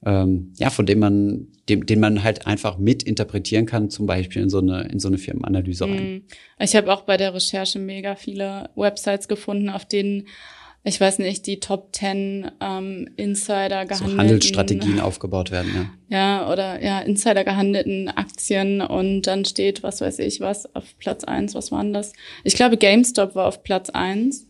ähm, 0.04 0.54
ja, 0.56 0.70
von 0.70 0.86
dem 0.86 0.98
man, 0.98 1.48
dem, 1.68 1.84
den 1.84 2.00
man 2.00 2.22
halt 2.22 2.46
einfach 2.46 2.78
mit 2.78 3.02
interpretieren 3.02 3.66
kann, 3.66 3.90
zum 3.90 4.06
Beispiel 4.06 4.42
in 4.42 4.48
so 4.48 4.58
eine, 4.58 4.88
in 4.88 4.98
so 4.98 5.08
eine 5.08 5.18
Firmenanalyse 5.18 5.84
rein. 5.84 6.12
Mhm. 6.12 6.22
Ich 6.58 6.74
habe 6.74 6.92
auch 6.92 7.02
bei 7.02 7.16
der 7.16 7.34
Recherche 7.34 7.78
mega 7.78 8.14
viele 8.14 8.70
Websites 8.76 9.28
gefunden, 9.28 9.68
auf 9.68 9.84
denen 9.84 10.26
ich 10.82 10.98
weiß 10.98 11.18
nicht, 11.18 11.46
die 11.46 11.60
Top 11.60 11.90
10 11.92 12.52
ähm, 12.60 13.10
Insider 13.16 13.84
gehandelten. 13.84 14.08
So 14.08 14.16
Handelsstrategien 14.16 15.00
aufgebaut 15.00 15.50
werden, 15.50 15.70
ja. 15.74 16.16
Ja, 16.16 16.52
oder 16.52 16.82
ja, 16.82 17.00
Insider 17.00 17.44
gehandelten 17.44 18.08
Aktien 18.08 18.80
und 18.80 19.22
dann 19.22 19.44
steht, 19.44 19.82
was 19.82 20.00
weiß 20.00 20.18
ich, 20.20 20.40
was 20.40 20.74
auf 20.74 20.84
Platz 20.98 21.24
eins. 21.24 21.54
was 21.54 21.70
waren 21.70 21.92
das? 21.92 22.12
Ich 22.44 22.54
glaube, 22.54 22.78
GameStop 22.78 23.34
war 23.34 23.46
auf 23.46 23.62
Platz 23.62 23.90
eins. 23.90 24.46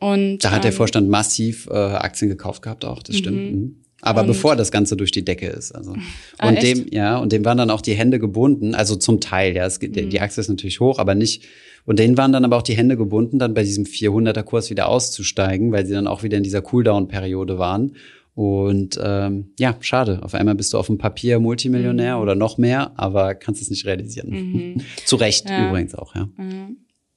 Und, 0.00 0.38
da 0.40 0.50
hat 0.50 0.58
ähm, 0.58 0.62
der 0.62 0.72
Vorstand 0.72 1.08
massiv 1.08 1.68
äh, 1.70 1.74
Aktien 1.74 2.28
gekauft 2.28 2.60
gehabt 2.62 2.84
auch, 2.84 3.02
das 3.02 3.16
stimmt. 3.16 3.36
Mhm. 3.36 3.58
mhm. 3.58 3.76
Aber 4.02 4.20
und 4.20 4.26
bevor 4.26 4.54
das 4.54 4.70
Ganze 4.70 4.98
durch 4.98 5.12
die 5.12 5.24
Decke 5.24 5.46
ist. 5.46 5.72
Also. 5.72 5.96
Ah, 6.36 6.48
und 6.48 6.62
dem, 6.62 6.86
ja, 6.90 7.16
und 7.16 7.32
dem 7.32 7.42
waren 7.46 7.56
dann 7.56 7.70
auch 7.70 7.80
die 7.80 7.94
Hände 7.94 8.18
gebunden, 8.18 8.74
also 8.74 8.96
zum 8.96 9.20
Teil, 9.20 9.56
ja. 9.56 9.64
Es, 9.64 9.80
mhm. 9.80 10.10
Die 10.10 10.20
Aktie 10.20 10.42
ist 10.42 10.48
natürlich 10.48 10.80
hoch, 10.80 10.98
aber 10.98 11.14
nicht 11.14 11.44
und 11.86 11.98
denen 11.98 12.16
waren 12.16 12.32
dann 12.32 12.44
aber 12.44 12.56
auch 12.56 12.62
die 12.62 12.76
Hände 12.76 12.96
gebunden, 12.96 13.38
dann 13.38 13.54
bei 13.54 13.62
diesem 13.62 13.84
400er 13.84 14.42
Kurs 14.42 14.70
wieder 14.70 14.88
auszusteigen, 14.88 15.72
weil 15.72 15.86
sie 15.86 15.92
dann 15.92 16.06
auch 16.06 16.22
wieder 16.22 16.36
in 16.36 16.42
dieser 16.42 16.62
Cooldown-Periode 16.62 17.58
waren. 17.58 17.96
Und 18.34 18.98
ähm, 19.02 19.52
ja, 19.58 19.76
schade. 19.80 20.20
Auf 20.22 20.34
einmal 20.34 20.56
bist 20.56 20.72
du 20.72 20.78
auf 20.78 20.86
dem 20.86 20.98
Papier 20.98 21.38
Multimillionär 21.38 22.16
mhm. 22.16 22.22
oder 22.22 22.34
noch 22.34 22.58
mehr, 22.58 22.92
aber 22.96 23.34
kannst 23.34 23.62
es 23.62 23.70
nicht 23.70 23.86
realisieren. 23.86 24.30
Mhm. 24.30 24.80
Zu 25.04 25.16
Recht 25.16 25.48
ja. 25.48 25.68
übrigens 25.68 25.94
auch, 25.94 26.14
ja. 26.14 26.28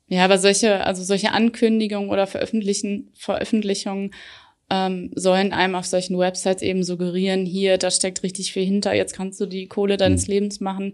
Ja, 0.10 0.24
aber 0.24 0.38
solche, 0.38 0.86
also 0.86 1.04
solche 1.04 1.32
Ankündigungen 1.32 2.10
oder 2.10 2.28
Veröffentlichen, 2.28 3.10
Veröffentlichungen 3.16 4.12
ähm, 4.70 5.12
sollen 5.16 5.54
einem 5.54 5.76
auf 5.76 5.86
solchen 5.86 6.18
Websites 6.18 6.62
eben 6.62 6.84
suggerieren, 6.84 7.46
hier, 7.46 7.78
da 7.78 7.90
steckt 7.90 8.24
richtig 8.24 8.54
viel 8.54 8.66
hinter, 8.66 8.94
jetzt 8.94 9.16
kannst 9.16 9.40
du 9.40 9.46
die 9.46 9.68
Kohle 9.68 9.98
deines 9.98 10.28
mhm. 10.28 10.34
Lebens 10.34 10.60
machen. 10.60 10.94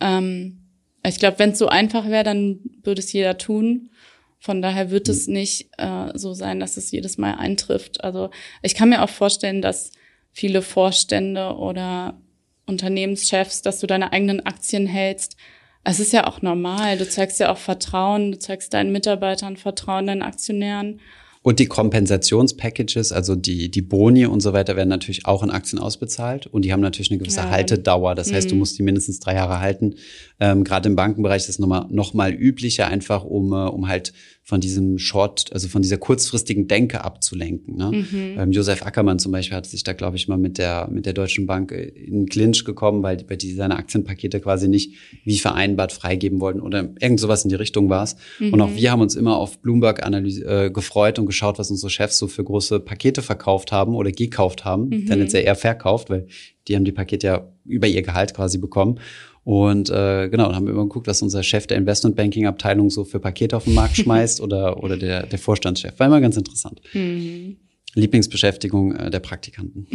Ähm, 0.00 0.65
ich 1.08 1.18
glaube, 1.18 1.38
wenn 1.38 1.50
es 1.50 1.58
so 1.58 1.68
einfach 1.68 2.08
wäre, 2.08 2.24
dann 2.24 2.60
würde 2.82 3.00
es 3.00 3.12
jeder 3.12 3.38
tun. 3.38 3.90
Von 4.38 4.62
daher 4.62 4.90
wird 4.90 5.08
mhm. 5.08 5.12
es 5.12 5.26
nicht 5.26 5.70
äh, 5.78 6.10
so 6.14 6.34
sein, 6.34 6.60
dass 6.60 6.76
es 6.76 6.90
jedes 6.90 7.18
Mal 7.18 7.34
eintrifft. 7.34 8.02
Also 8.04 8.30
ich 8.62 8.74
kann 8.74 8.88
mir 8.88 9.02
auch 9.02 9.10
vorstellen, 9.10 9.62
dass 9.62 9.92
viele 10.32 10.62
Vorstände 10.62 11.54
oder 11.56 12.20
Unternehmenschefs, 12.66 13.62
dass 13.62 13.80
du 13.80 13.86
deine 13.86 14.12
eigenen 14.12 14.44
Aktien 14.44 14.86
hältst. 14.86 15.36
Es 15.84 16.00
ist 16.00 16.12
ja 16.12 16.26
auch 16.26 16.42
normal. 16.42 16.98
Du 16.98 17.08
zeigst 17.08 17.38
ja 17.40 17.52
auch 17.52 17.58
Vertrauen, 17.58 18.32
du 18.32 18.38
zeigst 18.38 18.74
deinen 18.74 18.92
Mitarbeitern 18.92 19.56
Vertrauen, 19.56 20.06
deinen 20.06 20.22
Aktionären. 20.22 21.00
Und 21.46 21.60
die 21.60 21.66
Kompensationspackages, 21.66 23.12
also 23.12 23.36
die, 23.36 23.70
die 23.70 23.80
Boni 23.80 24.26
und 24.26 24.40
so 24.40 24.52
weiter, 24.52 24.74
werden 24.74 24.88
natürlich 24.88 25.26
auch 25.26 25.44
in 25.44 25.50
Aktien 25.50 25.78
ausbezahlt. 25.78 26.48
Und 26.48 26.64
die 26.64 26.72
haben 26.72 26.80
natürlich 26.80 27.12
eine 27.12 27.18
gewisse 27.18 27.38
ja. 27.38 27.50
Haltedauer. 27.50 28.16
Das 28.16 28.32
heißt, 28.32 28.50
du 28.50 28.56
mhm. 28.56 28.58
musst 28.58 28.76
die 28.76 28.82
mindestens 28.82 29.20
drei 29.20 29.34
Jahre 29.34 29.60
halten. 29.60 29.94
Ähm, 30.40 30.64
Gerade 30.64 30.88
im 30.88 30.96
Bankenbereich 30.96 31.42
ist 31.42 31.48
es 31.50 31.58
nochmal 31.60 31.86
noch 31.88 32.14
mal 32.14 32.32
üblicher, 32.34 32.88
einfach 32.88 33.22
um, 33.22 33.52
äh, 33.52 33.68
um 33.68 33.86
halt 33.86 34.12
von 34.48 34.60
diesem 34.60 34.96
Short, 34.98 35.52
also 35.52 35.66
von 35.66 35.82
dieser 35.82 35.98
kurzfristigen 35.98 36.68
Denke 36.68 37.02
abzulenken. 37.02 37.76
Ne? 37.76 37.90
Mhm. 37.90 38.38
Ähm, 38.38 38.52
Josef 38.52 38.86
Ackermann 38.86 39.18
zum 39.18 39.32
Beispiel 39.32 39.56
hat 39.56 39.66
sich 39.66 39.82
da, 39.82 39.92
glaube 39.92 40.16
ich, 40.16 40.28
mal 40.28 40.38
mit 40.38 40.56
der, 40.56 40.88
mit 40.88 41.04
der 41.04 41.14
Deutschen 41.14 41.46
Bank 41.46 41.72
in 41.72 42.26
Clinch 42.26 42.64
gekommen, 42.64 43.02
weil, 43.02 43.24
weil 43.28 43.38
die 43.38 43.54
seine 43.54 43.74
Aktienpakete 43.74 44.38
quasi 44.38 44.68
nicht 44.68 44.94
wie 45.24 45.40
vereinbart 45.40 45.90
freigeben 45.90 46.40
wollten 46.40 46.60
oder 46.60 46.90
irgend 47.00 47.18
sowas 47.18 47.42
in 47.42 47.48
die 47.48 47.56
Richtung 47.56 47.90
war 47.90 48.04
es. 48.04 48.14
Mhm. 48.38 48.52
Und 48.52 48.60
auch 48.60 48.72
wir 48.72 48.92
haben 48.92 49.00
uns 49.00 49.16
immer 49.16 49.36
auf 49.36 49.58
Bloomberg 49.58 50.06
analyse, 50.06 50.44
äh, 50.44 50.70
gefreut 50.70 51.18
und 51.18 51.26
geschaut, 51.26 51.58
was 51.58 51.72
unsere 51.72 51.90
Chefs 51.90 52.16
so 52.16 52.28
für 52.28 52.44
große 52.44 52.78
Pakete 52.78 53.22
verkauft 53.22 53.72
haben 53.72 53.96
oder 53.96 54.12
gekauft 54.12 54.64
haben. 54.64 54.90
Mhm. 54.90 55.06
Tendenziell 55.06 55.42
eher 55.42 55.56
verkauft, 55.56 56.08
weil 56.08 56.28
die 56.68 56.76
haben 56.76 56.84
die 56.84 56.92
Pakete 56.92 57.26
ja 57.26 57.52
über 57.64 57.88
ihr 57.88 58.02
Gehalt 58.02 58.32
quasi 58.32 58.58
bekommen. 58.58 59.00
Und 59.46 59.90
äh, 59.90 60.28
genau, 60.28 60.46
dann 60.46 60.56
haben 60.56 60.66
wir 60.66 60.72
immer 60.72 60.82
geguckt, 60.82 61.06
was 61.06 61.22
unser 61.22 61.44
Chef 61.44 61.68
der 61.68 61.76
Investmentbanking-Abteilung 61.76 62.90
so 62.90 63.04
für 63.04 63.20
Pakete 63.20 63.56
auf 63.56 63.62
den 63.62 63.74
Markt 63.74 63.96
schmeißt 63.96 64.40
oder, 64.40 64.82
oder 64.82 64.96
der, 64.96 65.24
der 65.24 65.38
Vorstandschef. 65.38 65.96
War 66.00 66.08
immer 66.08 66.20
ganz 66.20 66.36
interessant. 66.36 66.80
Mhm. 66.92 67.56
Lieblingsbeschäftigung 67.94 68.96
äh, 68.96 69.08
der 69.08 69.20
Praktikanten. 69.20 69.86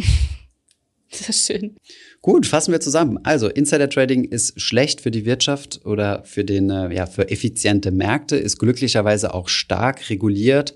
Sehr 1.10 1.34
schön. 1.34 1.76
Gut, 2.22 2.46
fassen 2.46 2.72
wir 2.72 2.80
zusammen. 2.80 3.18
Also 3.24 3.48
Insider 3.48 3.90
Trading 3.90 4.24
ist 4.24 4.58
schlecht 4.58 5.02
für 5.02 5.10
die 5.10 5.26
Wirtschaft 5.26 5.84
oder 5.84 6.24
für 6.24 6.46
den 6.46 6.70
äh, 6.70 6.94
ja 6.94 7.04
für 7.04 7.30
effiziente 7.30 7.90
Märkte, 7.90 8.36
ist 8.36 8.58
glücklicherweise 8.58 9.34
auch 9.34 9.50
stark 9.50 10.08
reguliert. 10.08 10.74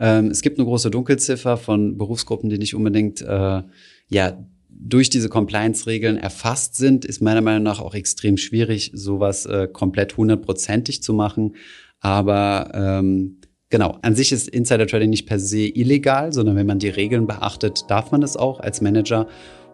Ähm, 0.00 0.32
es 0.32 0.42
gibt 0.42 0.58
eine 0.58 0.66
große 0.66 0.90
Dunkelziffer 0.90 1.56
von 1.56 1.96
Berufsgruppen, 1.96 2.50
die 2.50 2.58
nicht 2.58 2.74
unbedingt 2.74 3.22
äh, 3.22 3.62
ja 4.08 4.46
durch 4.78 5.10
diese 5.10 5.28
Compliance-Regeln 5.28 6.16
erfasst 6.16 6.76
sind, 6.76 7.04
ist 7.04 7.20
meiner 7.20 7.40
Meinung 7.40 7.62
nach 7.62 7.80
auch 7.80 7.94
extrem 7.94 8.36
schwierig, 8.36 8.90
sowas 8.94 9.46
äh, 9.46 9.68
komplett 9.68 10.16
hundertprozentig 10.16 11.02
zu 11.02 11.12
machen. 11.12 11.56
Aber 12.00 12.70
ähm, 12.74 13.40
genau, 13.70 13.98
an 14.02 14.14
sich 14.14 14.32
ist 14.32 14.48
Insider 14.48 14.86
Trading 14.86 15.10
nicht 15.10 15.26
per 15.26 15.38
se 15.38 15.66
illegal, 15.66 16.32
sondern 16.32 16.56
wenn 16.56 16.66
man 16.66 16.78
die 16.78 16.88
Regeln 16.88 17.26
beachtet, 17.26 17.84
darf 17.88 18.12
man 18.12 18.20
das 18.20 18.36
auch 18.36 18.60
als 18.60 18.80
Manager. 18.80 19.26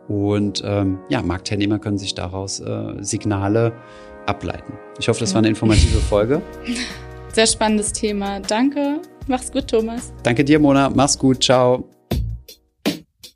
Und 0.09 0.63
ähm, 0.65 0.99
ja, 1.09 1.23
Marktteilnehmer 1.23 1.79
können 1.79 1.99
sich 1.99 2.15
daraus 2.15 2.61
äh, 2.61 2.95
Signale 3.01 3.73
ableiten. 4.27 4.75
Ich 4.99 5.09
hoffe, 5.09 5.21
das 5.21 5.35
war 5.35 5.39
eine 5.39 5.49
informative 5.49 5.99
Folge. 5.99 6.43
Sehr 7.33 7.47
spannendes 7.47 7.93
Thema. 7.93 8.41
Danke. 8.41 9.01
Mach's 9.27 9.51
gut, 9.51 9.69
Thomas. 9.69 10.13
Danke 10.23 10.45
dir, 10.45 10.59
Mona. 10.59 10.91
Mach's 10.91 11.19
gut. 11.19 11.43
Ciao. 11.43 11.92